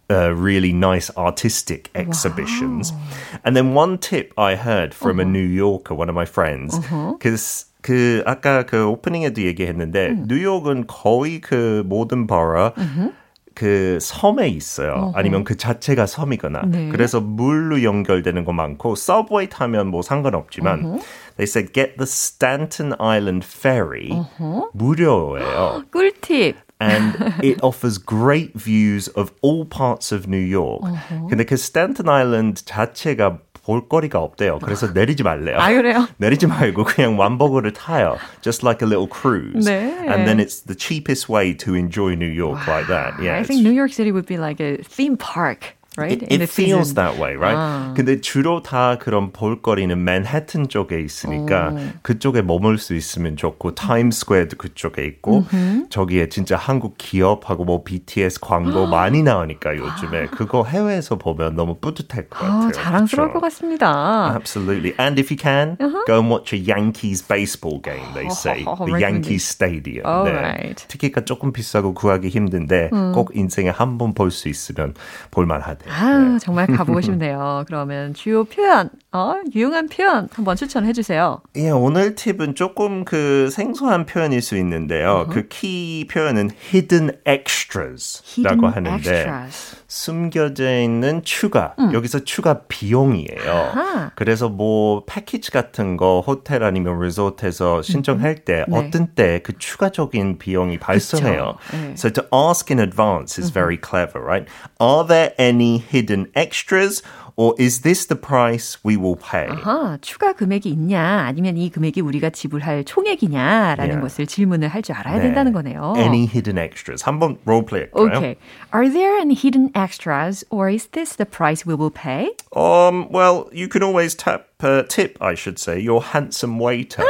uh, 0.10 0.34
really 0.34 0.74
nice 0.74 1.12
artistic 1.16 1.90
exhibitions. 1.96 2.92
Wow. 2.92 3.00
And 3.46 3.56
then 3.56 3.74
one 3.74 3.98
tip 3.98 4.34
I 4.38 4.56
heard 4.56 4.94
from 4.94 5.20
uh-huh. 5.20 5.28
a 5.28 5.32
New 5.32 5.46
Yorker, 5.46 5.94
one 5.94 6.10
of 6.10 6.16
my 6.16 6.26
friends, 6.26 6.78
because 6.80 7.66
uh-huh. 7.66 7.82
그 7.82 8.24
아까 8.26 8.66
그 8.66 8.86
오프닝에도 8.86 9.42
얘기했는데 9.42 10.10
음. 10.10 10.26
뉴욕은 10.28 10.88
거의 10.88 11.40
그 11.40 11.84
모든 11.86 12.28
버러 12.28 12.74
uh-huh. 12.74 13.14
그 13.56 14.00
섬에 14.02 14.48
있어요. 14.48 14.94
어허. 14.94 15.12
아니면 15.16 15.44
그 15.44 15.58
자체가 15.58 16.06
섬이거나. 16.06 16.62
네. 16.68 16.90
그래서 16.90 17.20
물로 17.20 17.84
연결되는 17.84 18.46
거 18.46 18.54
많고 18.54 18.96
서브웨이 18.96 19.50
타면 19.50 19.88
뭐 19.88 20.02
상관없지만 20.02 20.86
어허. 20.86 21.00
they 21.36 21.44
said 21.44 21.74
get 21.74 21.98
the 21.98 22.08
Stanton 22.08 22.94
Island 23.00 23.46
ferry 23.46 24.12
어허. 24.12 24.72
무료예요. 24.74 25.84
꿀팁. 25.92 26.56
and 26.84 27.16
it 27.44 27.62
offers 27.62 27.98
great 27.98 28.54
views 28.56 29.08
of 29.10 29.32
all 29.42 29.66
parts 29.66 30.12
of 30.12 30.28
New 30.28 30.38
York. 30.38 30.84
Uh-huh. 30.84 31.28
근데 31.30 31.44
그 31.44 31.58
스탠튼 31.58 32.08
아일랜드 32.08 32.64
자체가 32.64 33.40
볼거리가 33.70 34.20
없대요. 34.20 34.60
그래서 34.60 34.88
내리지 34.88 35.22
말래요. 35.24 35.58
아, 35.60 35.72
그래요? 35.72 36.08
내리지 36.18 36.48
말고 36.48 36.86
그냥 36.86 37.20
완버거를 37.20 37.74
타요. 37.74 38.18
Just 38.42 38.66
like 38.66 38.82
a 38.82 38.88
little 38.88 39.08
cruise. 39.08 39.68
네. 39.68 39.92
And 40.08 40.26
then 40.26 40.40
it's 40.40 40.62
the 40.62 40.76
cheapest 40.76 41.30
way 41.30 41.54
to 41.58 41.76
enjoy 41.76 42.16
New 42.16 42.32
York 42.32 42.66
wow. 42.66 42.78
like 42.78 42.88
that. 42.88 43.22
Yeah. 43.22 43.38
I 43.38 43.44
think 43.44 43.62
New 43.62 43.72
York 43.74 43.94
City 43.94 44.12
would 44.12 44.26
be 44.26 44.38
like 44.38 44.60
a 44.60 44.78
theme 44.82 45.18
park. 45.18 45.76
Right? 45.97 46.23
It, 46.23 46.33
it 46.33 46.51
feels 46.51 46.89
season. 46.91 46.95
that 46.97 47.19
way, 47.21 47.35
right? 47.37 47.57
아. 47.57 47.95
근데 47.97 48.21
주로 48.21 48.63
다 48.63 48.99
그런 48.99 49.33
볼거리는 49.33 50.03
맨해튼 50.03 50.69
쪽에 50.69 51.01
있으니까 51.01 51.73
오. 51.73 51.79
그쪽에 52.03 52.43
머물 52.43 52.79
수 52.79 52.95
있으면 52.95 53.37
좋고 53.37 53.75
타임스퀘어도 53.75 54.57
그쪽에 54.57 55.05
있고 55.07 55.45
음흠. 55.53 55.87
저기에 55.91 56.29
진짜 56.29 56.57
한국 56.57 56.97
기업하고 56.99 57.65
뭐 57.65 57.83
BTS 57.85 58.41
광고 58.41 58.87
많이 58.87 59.23
나오니까 59.23 59.77
요즘에 59.77 60.27
그거 60.27 60.65
해외에서 60.65 61.17
보면 61.17 61.55
너무 61.57 61.77
뿌듯할 61.81 62.29
것 62.29 62.39
같아요. 62.41 62.69
아, 62.69 62.73
자랑스러울 62.73 63.29
그렇죠? 63.31 63.41
것 63.41 63.47
같습니다. 63.47 64.33
Absolutely. 64.35 64.95
And 64.99 65.19
if 65.21 65.31
you 65.31 65.37
can, 65.41 65.77
uh-huh. 65.81 66.05
go 66.07 66.19
and 66.19 66.31
watch 66.31 66.53
a 66.53 66.59
Yankees 66.59 67.23
baseball 67.23 67.81
game, 67.83 68.05
they 68.15 68.27
say. 68.31 68.65
Oh, 68.75 68.87
the 68.87 68.99
Yankees 68.99 69.45
Stadium. 69.47 70.05
네. 70.25 70.33
right. 70.33 70.87
티켓가 70.89 71.25
조금 71.25 71.53
비싸고 71.53 71.95
구하기 71.95 72.29
힘든데 72.29 72.91
음. 72.93 73.13
꼭 73.13 73.31
인생에 73.35 73.69
한 73.71 73.99
번 73.99 74.15
볼 74.15 74.31
수 74.31 74.49
있으면 74.49 74.95
볼만하대. 75.31 75.84
아, 75.89 76.19
네. 76.19 76.39
정말 76.39 76.67
가보고 76.67 77.01
싶네요. 77.01 77.65
그러면 77.69 78.15
주요 78.15 78.45
표현, 78.45 78.91
어, 79.13 79.35
유용한 79.55 79.89
표현 79.89 80.29
한번 80.33 80.57
추천해 80.57 80.93
주세요. 80.93 81.41
예, 81.57 81.71
오늘 81.71 82.15
팁은 82.15 82.55
조금 82.55 83.05
그 83.05 83.51
생소한 83.51 84.07
표현일 84.07 84.41
수 84.43 84.57
있는데요. 84.57 85.27
그 85.31 85.49
키 85.49 86.07
표현은 86.11 86.51
hidden 86.73 87.11
extras라고 87.27 88.67
Hidden 88.67 88.73
하는데 88.73 89.11
extras. 89.11 89.77
숨겨져 89.95 90.81
있는 90.81 91.23
추가. 91.23 91.77
여기서 91.93 92.25
추가 92.25 92.63
비용이에요. 92.67 93.49
아하. 93.49 94.11
그래서 94.17 94.49
뭐 94.49 95.05
패키지 95.07 95.53
같은 95.53 95.97
거 95.97 96.21
호텔 96.21 96.65
아니면 96.65 96.99
리조트에서 96.99 97.81
신청할 97.83 98.45
때 98.45 98.65
네. 98.67 98.77
어떤 98.77 99.07
때 99.15 99.41
그 99.45 99.57
추가적인 99.57 100.39
비용이 100.39 100.79
발생해요. 100.79 101.55
네. 101.71 101.93
So 101.93 102.11
to 102.11 102.25
ask 102.35 102.73
in 102.75 102.81
advance 102.81 103.39
is 103.41 103.53
very 103.53 103.79
clever, 103.81 104.21
right? 104.21 104.49
Are 104.81 105.07
there 105.07 105.33
any 105.39 105.79
hidden 105.79 106.27
extras 106.35 107.03
or 107.36 107.56
is 107.58 107.82
this 107.82 108.06
the 108.08 108.20
price 108.20 108.78
we 108.84 108.98
will 108.98 109.16
pay? 109.16 109.48
아하, 109.48 109.98
추가 110.02 110.34
금액이 110.34 110.70
있냐, 110.70 111.24
아니면 111.26 111.56
이 111.58 111.70
금액이 111.70 112.02
우리가 112.02 112.30
지불할 112.32 112.84
총액이냐라는 112.84 113.90
Yeah. 113.96 114.02
것을 114.02 114.28
질문을 114.28 114.68
할 114.68 114.82
줄 114.82 114.96
알아야 114.96 115.16
네. 115.18 115.22
된다는 115.24 115.54
거네요. 115.54 115.94
Any 115.98 116.26
hidden 116.28 116.58
extras? 116.58 117.04
한번 117.04 117.38
롤플레이 117.46 117.88
할까요? 117.94 118.18
Okay. 118.18 118.36
Are 118.74 118.90
there 118.90 119.18
any 119.18 119.36
hidden 119.36 119.72
extras 119.74 120.44
or 120.50 120.70
is 120.70 120.88
this 120.92 121.16
the 121.16 121.26
price 121.26 121.66
we 121.66 121.76
will 121.76 121.92
pay? 121.92 122.32
Um, 122.56 123.08
well, 123.10 123.48
you 123.54 123.68
can 123.70 123.84
always 123.84 124.16
tap, 124.16 124.48
uh, 124.64 124.84
tip, 124.90 125.18
I 125.22 125.34
should 125.36 125.58
say, 125.60 125.80
your 125.80 126.02
handsome 126.04 126.60
waiter. 126.60 127.04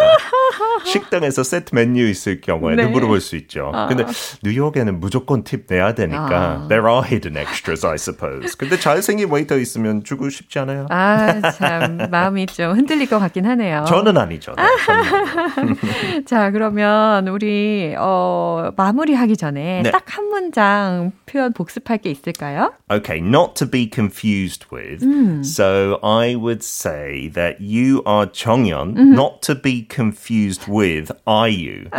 식당에서 0.86 1.44
세트 1.44 1.76
메뉴 1.76 2.08
있을 2.08 2.42
경우에도 2.42 2.82
네. 2.84 2.88
물어볼 2.88 3.20
수 3.22 3.36
있죠. 3.36 3.72
근데 3.90 4.06
뉴욕에는 4.44 5.00
무조건 5.00 5.44
팁 5.44 5.66
내야 5.68 5.94
되니까 5.94 6.68
there 6.70 6.88
are 6.90 7.04
hidden 7.06 7.38
extras, 7.38 7.86
I 7.86 7.96
suppose. 7.96 8.56
근데 8.58 8.78
잘생긴 8.80 9.30
웨이터 9.32 9.58
있으면 9.58 10.04
주고 10.04 10.30
싶지 10.30 10.58
않아요? 10.60 10.88
아, 10.90 11.42
참, 11.52 11.98
마음이 12.10 12.46
좀 12.48 12.74
흔들릴 12.78 13.10
것 13.10 13.20
같긴 13.20 13.46
하네요. 13.46 13.86
저는 13.88 14.18
아니죠. 14.18 14.54
네, 14.56 14.64
저는. 14.86 16.26
자, 16.26 16.52
그러면 16.52 17.28
우리, 17.28 17.94
어, 17.98 18.72
마무리하기 18.76 19.38
전에 19.38 19.82
네. 19.84 19.92
딱 19.92 20.10
한 20.10 20.26
문장 20.30 21.12
표현 21.28 21.54
복습할 21.54 22.00
게 22.00 22.10
있을까요? 22.10 22.74
Okay, 22.92 23.20
not 23.22 23.54
to 23.56 23.70
be 23.70 23.88
confused 23.94 24.66
with. 24.72 25.04
So 25.46 26.00
I 26.02 26.36
would 26.36 26.64
say 26.64 27.30
that 27.34 27.43
you 27.60 28.02
are 28.06 28.26
정연, 28.32 28.96
not 28.96 29.42
to 29.42 29.56
be 29.56 29.86
confused 29.90 30.68
with 30.68 31.12
are 31.28 31.50
you. 31.50 31.90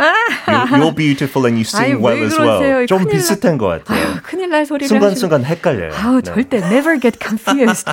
You're, 0.47 0.77
you're 0.77 0.91
beautiful 0.95 1.45
and 1.45 1.57
you 1.57 1.63
sing 1.63 1.95
아유, 1.95 2.01
well 2.01 2.17
왜 2.17 2.25
as 2.25 2.35
그러세요? 2.35 2.75
well. 2.75 2.87
좀 2.87 2.99
큰일 2.99 3.05
나- 3.05 3.11
비슷한 3.13 3.57
것 3.57 3.67
같아요. 3.67 3.99
아유, 4.07 4.15
큰일 4.23 4.49
날 4.49 4.65
소리를 4.65 4.87
순간순간 4.87 5.43
헷갈려요. 5.45 5.91
아우, 5.95 6.21
네. 6.21 6.31
절대 6.31 6.57
never 6.57 6.99
get 6.99 7.19
confused. 7.21 7.85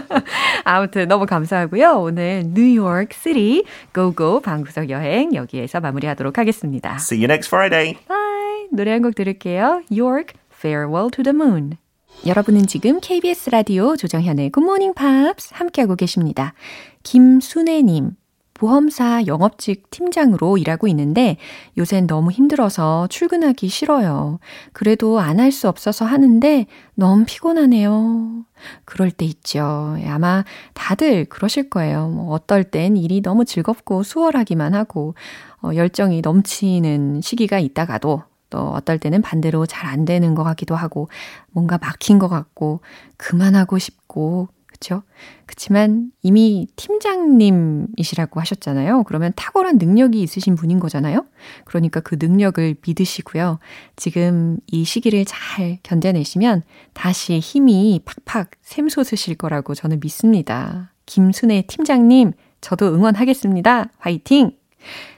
아무튼 0.65 1.07
너무 1.07 1.25
감사하고요. 1.25 1.99
오늘 1.99 2.43
뉴욕 2.53 3.07
시티 3.11 3.63
고고 3.93 4.41
방구석 4.41 4.89
여행 4.89 5.33
여기에서 5.33 5.79
마무리하도록 5.79 6.37
하겠습니다. 6.37 6.95
See 6.99 7.17
you 7.23 7.25
next 7.31 7.47
Friday. 7.47 7.95
Bye. 8.07 8.67
노래 8.71 8.91
한 8.91 9.01
곡 9.01 9.15
들을게요. 9.15 9.83
York, 9.89 10.33
Farewell 10.51 11.09
to 11.11 11.23
the 11.23 11.33
Moon. 11.35 11.77
여러분은 12.26 12.66
지금 12.68 13.00
KBS 13.00 13.50
라디오 13.50 13.96
조정현의 13.96 14.52
Morning 14.56 14.94
Pops 14.94 15.50
함께하고 15.54 15.96
계십니다. 15.96 16.54
김순애님. 17.02 18.12
보험사 18.54 19.26
영업직 19.26 19.90
팀장으로 19.90 20.56
일하고 20.56 20.86
있는데 20.86 21.36
요샌 21.78 22.06
너무 22.06 22.30
힘들어서 22.30 23.08
출근하기 23.08 23.66
싫어요. 23.66 24.38
그래도 24.72 25.18
안 25.18 25.40
할 25.40 25.50
수 25.50 25.68
없어서 25.68 26.04
하는데 26.04 26.66
너무 26.94 27.24
피곤하네요. 27.26 28.44
그럴 28.84 29.10
때 29.10 29.24
있죠. 29.24 29.96
아마 30.06 30.44
다들 30.74 31.24
그러실 31.24 31.70
거예요. 31.70 32.06
뭐 32.08 32.32
어떨 32.34 32.62
땐 32.62 32.96
일이 32.96 33.20
너무 33.20 33.44
즐겁고 33.44 34.04
수월하기만 34.04 34.74
하고 34.74 35.16
어, 35.60 35.70
열정이 35.74 36.20
넘치는 36.20 37.20
시기가 37.20 37.58
있다가도 37.58 38.22
또 38.52 38.58
어떨 38.68 38.98
때는 38.98 39.22
반대로 39.22 39.66
잘 39.66 39.82
안 39.82 40.04
되는 40.04 40.34
것 40.34 40.44
같기도 40.44 40.76
하고 40.76 41.08
뭔가 41.50 41.76
막힌 41.76 42.18
것 42.18 42.28
같고 42.28 42.80
그만하고 43.16 43.78
싶고 43.78 44.48
그렇죠? 44.66 45.02
그렇지만 45.46 46.10
이미 46.22 46.66
팀장님이시라고 46.76 48.40
하셨잖아요. 48.40 49.04
그러면 49.04 49.32
탁월한 49.36 49.78
능력이 49.78 50.20
있으신 50.22 50.56
분인 50.56 50.80
거잖아요. 50.80 51.24
그러니까 51.64 52.00
그 52.00 52.16
능력을 52.18 52.76
믿으시고요. 52.86 53.58
지금 53.96 54.58
이 54.66 54.84
시기를 54.84 55.24
잘 55.24 55.78
견뎌내시면 55.82 56.62
다시 56.94 57.38
힘이 57.38 58.00
팍팍 58.04 58.50
샘솟으실 58.62 59.36
거라고 59.36 59.74
저는 59.74 60.00
믿습니다. 60.00 60.92
김순애 61.06 61.64
팀장님, 61.68 62.32
저도 62.60 62.94
응원하겠습니다. 62.94 63.90
화이팅! 63.98 64.52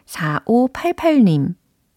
4588님, 0.07 1.55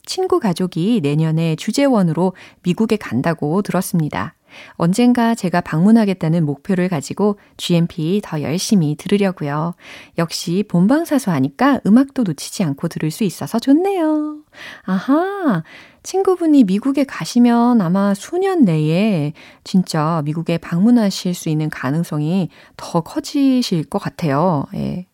친구 0.07 0.39
가족이 0.39 1.01
내년에 1.03 1.55
주재원으로 1.55 2.33
미국에 2.63 2.97
간다고 2.97 3.61
들었습니다. 3.61 4.33
언젠가 4.75 5.35
제가 5.35 5.61
방문하겠다는 5.61 6.45
목표를 6.45 6.89
가지고 6.89 7.37
GMP 7.57 8.21
더 8.23 8.41
열심히 8.41 8.95
들으려고요. 8.95 9.75
역시 10.17 10.63
본방사수 10.67 11.31
하니까 11.31 11.79
음악도 11.85 12.23
놓치지 12.23 12.63
않고 12.63 12.87
들을 12.87 13.11
수 13.11 13.23
있어서 13.23 13.59
좋네요. 13.59 14.37
아하, 14.83 15.63
친구분이 16.03 16.63
미국에 16.63 17.03
가시면 17.03 17.81
아마 17.81 18.13
수년 18.13 18.63
내에 18.63 19.33
진짜 19.63 20.21
미국에 20.25 20.57
방문하실 20.57 21.33
수 21.33 21.49
있는 21.49 21.69
가능성이 21.69 22.49
더 22.77 23.01
커지실 23.01 23.83
것 23.85 23.99
같아요. 23.99 24.65
예. 24.75 25.06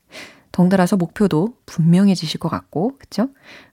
덩달아서 0.54 0.96
목표도 0.98 1.56
분명해지실 1.66 2.40
것 2.40 2.48
같고, 2.48 2.94
그쵸? 3.00 3.28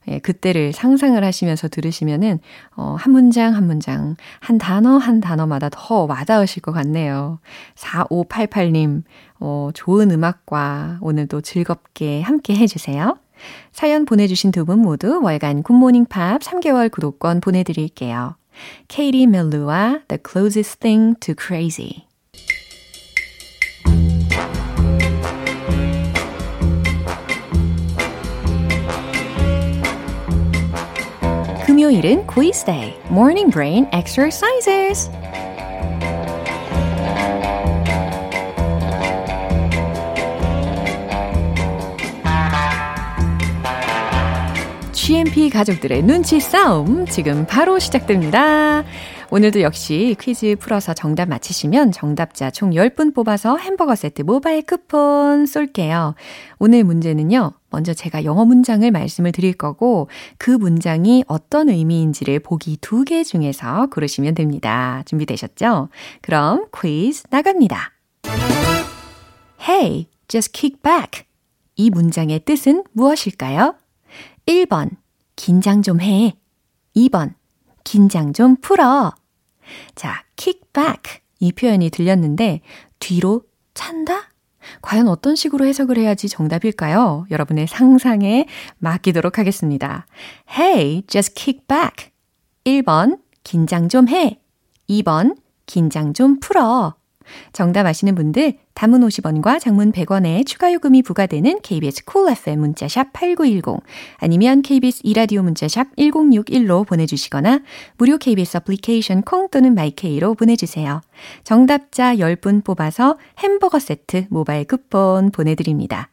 예, 0.09 0.19
그때를 0.19 0.73
상상을 0.73 1.23
하시면서 1.23 1.69
들으시면은, 1.69 2.39
어, 2.75 2.95
한 2.99 3.13
문장 3.13 3.55
한 3.55 3.65
문장, 3.65 4.17
한 4.41 4.57
단어 4.57 4.97
한 4.97 5.21
단어마다 5.21 5.69
더 5.71 6.05
와닿으실 6.05 6.61
것 6.61 6.73
같네요. 6.73 7.39
4588님, 7.75 9.03
어, 9.39 9.69
좋은 9.73 10.11
음악과 10.11 10.97
오늘도 11.01 11.41
즐겁게 11.41 12.21
함께 12.21 12.55
해주세요. 12.55 13.15
사연 13.71 14.05
보내주신 14.05 14.51
두 14.51 14.65
분 14.65 14.79
모두 14.79 15.21
월간 15.23 15.63
굿모닝 15.63 16.05
팝 16.05 16.41
3개월 16.41 16.91
구독권 16.91 17.41
보내드릴게요. 17.41 18.35
케이리 18.87 19.27
멜루와 19.27 20.01
The 20.07 20.19
Closest 20.27 20.79
Thing 20.79 21.19
to 21.19 21.35
Crazy. 21.39 22.10
금요일은 31.81 32.27
quiz 32.27 32.63
day, 32.63 32.95
morning 33.09 33.51
brain 33.51 33.87
exercises. 33.91 35.09
GMP 44.93 45.49
가족들의 45.49 46.03
눈치 46.03 46.39
싸움 46.39 47.07
지금 47.07 47.47
바로 47.47 47.79
시작됩니다. 47.79 48.83
오늘도 49.33 49.61
역시 49.61 50.17
퀴즈 50.19 50.57
풀어서 50.59 50.93
정답 50.93 51.29
맞히시면 51.29 51.93
정답자 51.93 52.51
총 52.51 52.71
10분 52.71 53.15
뽑아서 53.15 53.55
햄버거 53.55 53.95
세트 53.95 54.23
모바일 54.23 54.61
쿠폰 54.61 55.45
쏠게요. 55.45 56.15
오늘 56.59 56.83
문제는요. 56.83 57.53
먼저 57.69 57.93
제가 57.93 58.25
영어 58.25 58.43
문장을 58.43 58.89
말씀을 58.91 59.31
드릴 59.31 59.53
거고 59.53 60.09
그 60.37 60.51
문장이 60.51 61.23
어떤 61.27 61.69
의미인지를 61.69 62.39
보기 62.41 62.77
두 62.81 63.05
개 63.05 63.23
중에서 63.23 63.87
고르시면 63.87 64.35
됩니다. 64.35 65.01
준비되셨죠? 65.05 65.87
그럼 66.21 66.65
퀴즈 66.77 67.23
나갑니다. 67.29 67.93
Hey, 69.65 70.07
just 70.27 70.51
kick 70.51 70.81
back. 70.81 71.23
이 71.77 71.89
문장의 71.89 72.41
뜻은 72.41 72.83
무엇일까요? 72.91 73.75
1번, 74.45 74.89
긴장 75.37 75.81
좀 75.81 76.01
해. 76.01 76.33
2번, 76.97 77.33
긴장 77.85 78.33
좀 78.33 78.57
풀어. 78.57 79.13
자, 79.95 80.23
kick 80.35 80.61
back. 80.73 81.21
이 81.39 81.51
표현이 81.51 81.89
들렸는데, 81.89 82.61
뒤로 82.99 83.43
찬다? 83.73 84.29
과연 84.81 85.07
어떤 85.07 85.35
식으로 85.35 85.65
해석을 85.65 85.97
해야지 85.97 86.29
정답일까요? 86.29 87.25
여러분의 87.31 87.67
상상에 87.67 88.45
맡기도록 88.77 89.39
하겠습니다. 89.39 90.05
Hey, 90.49 91.03
just 91.07 91.33
kick 91.33 91.65
back. 91.67 92.11
1번, 92.65 93.19
긴장 93.43 93.89
좀 93.89 94.07
해. 94.07 94.39
2번, 94.89 95.35
긴장 95.65 96.13
좀 96.13 96.39
풀어. 96.39 96.95
정답 97.53 97.85
아시는 97.85 98.15
분들 98.15 98.57
단문 98.73 99.01
50원과 99.01 99.59
장문 99.59 99.91
100원에 99.91 100.45
추가 100.45 100.71
요금이 100.73 101.03
부과되는 101.03 101.61
KBS 101.61 102.05
쿨 102.05 102.21
Cool 102.21 102.31
FM 102.37 102.59
문자샵 102.59 103.13
8910 103.13 103.83
아니면 104.17 104.61
KBS 104.61 105.01
이라디오 105.03 105.43
문자샵 105.43 105.95
1061로 105.97 106.87
보내주시거나 106.87 107.61
무료 107.97 108.17
KBS 108.17 108.57
애플리케이션 108.57 109.21
콩 109.21 109.49
또는 109.49 109.75
마이케이로 109.75 110.35
보내주세요. 110.35 111.01
정답자 111.43 112.15
10분 112.15 112.63
뽑아서 112.63 113.17
햄버거 113.39 113.79
세트 113.79 114.27
모바일 114.29 114.65
쿠폰 114.65 115.31
보내드립니다. 115.31 116.09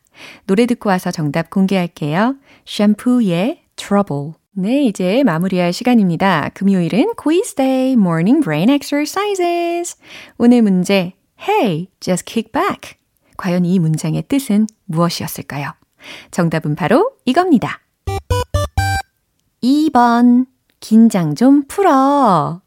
노래 0.46 0.66
듣고 0.66 0.88
와서 0.88 1.11
정답 1.11 1.50
공개할게요. 1.50 2.37
샴푸의 2.66 3.62
Trouble 3.76 4.33
네, 4.61 4.87
이제 4.87 5.23
마무리할 5.23 5.73
시간입니다. 5.73 6.51
금요일은 6.53 7.14
quiz 7.14 7.55
day, 7.55 7.92
morning 7.92 8.42
brain 8.42 8.68
exercises. 8.68 9.97
오늘 10.37 10.62
문제, 10.62 11.12
hey, 11.40 11.87
just 12.01 12.25
kick 12.25 12.51
back. 12.51 12.97
과연 13.37 13.64
이 13.64 13.79
문장의 13.79 14.25
뜻은 14.27 14.66
무엇이었을까요? 14.87 15.75
정답은 16.33 16.75
바로 16.75 17.12
이겁니다. 17.25 17.79
2번, 19.62 20.47
긴장 20.81 21.37
좀 21.37 21.62
풀어. 21.68 22.61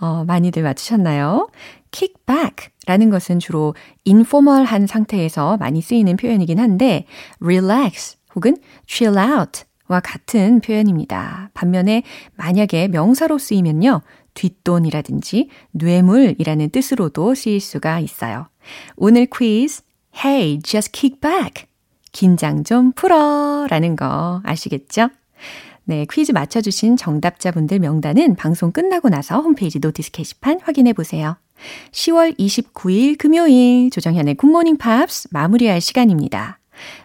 어, 0.00 0.24
많이들 0.26 0.64
맞추셨나요? 0.64 1.50
kick 1.92 2.16
back 2.26 2.70
라는 2.88 3.10
것은 3.10 3.38
주로 3.38 3.76
인포멀한 4.02 4.88
상태에서 4.88 5.56
많이 5.58 5.82
쓰이는 5.82 6.16
표현이긴 6.16 6.58
한데, 6.58 7.06
relax 7.40 8.16
혹은 8.34 8.56
chill 8.88 9.16
out 9.16 9.67
와 9.88 10.00
같은 10.00 10.60
표현입니다. 10.60 11.50
반면에 11.54 12.02
만약에 12.36 12.88
명사로 12.88 13.38
쓰이면요. 13.38 14.02
뒷돈이라든지 14.34 15.48
뇌물이라는 15.72 16.70
뜻으로도 16.70 17.34
쓰일 17.34 17.60
수가 17.60 18.00
있어요. 18.00 18.48
오늘 18.96 19.26
퀴즈 19.26 19.82
Hey, 20.24 20.60
just 20.62 20.92
kick 20.92 21.20
back. 21.20 21.66
긴장 22.12 22.64
좀 22.64 22.92
풀어 22.92 23.66
라는 23.68 23.96
거 23.96 24.40
아시겠죠? 24.44 25.08
네, 25.84 26.06
퀴즈 26.10 26.32
맞춰주신 26.32 26.96
정답자분들 26.96 27.78
명단은 27.78 28.36
방송 28.36 28.72
끝나고 28.72 29.08
나서 29.08 29.40
홈페이지 29.40 29.78
notice 29.78 30.10
게시판 30.10 30.60
확인해 30.62 30.92
보세요. 30.92 31.36
10월 31.92 32.38
29일 32.38 33.16
금요일 33.18 33.90
조정현의 33.90 34.34
굿모닝 34.34 34.76
팝스 34.76 35.28
마무리할 35.30 35.80
시간입니다. 35.80 36.58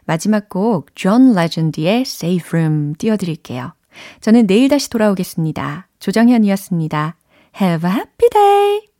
마지막 0.05 0.49
곡 0.49 0.95
존 0.95 1.33
레전드의 1.33 2.01
Save 2.01 2.49
Room 2.51 2.95
띄워드릴게요. 2.95 3.73
저는 4.21 4.47
내일 4.47 4.69
다시 4.69 4.89
돌아오겠습니다. 4.89 5.87
조정현이었습니다. 5.99 7.15
Have 7.61 7.89
a 7.89 7.95
happy 7.95 8.29
day! 8.31 8.92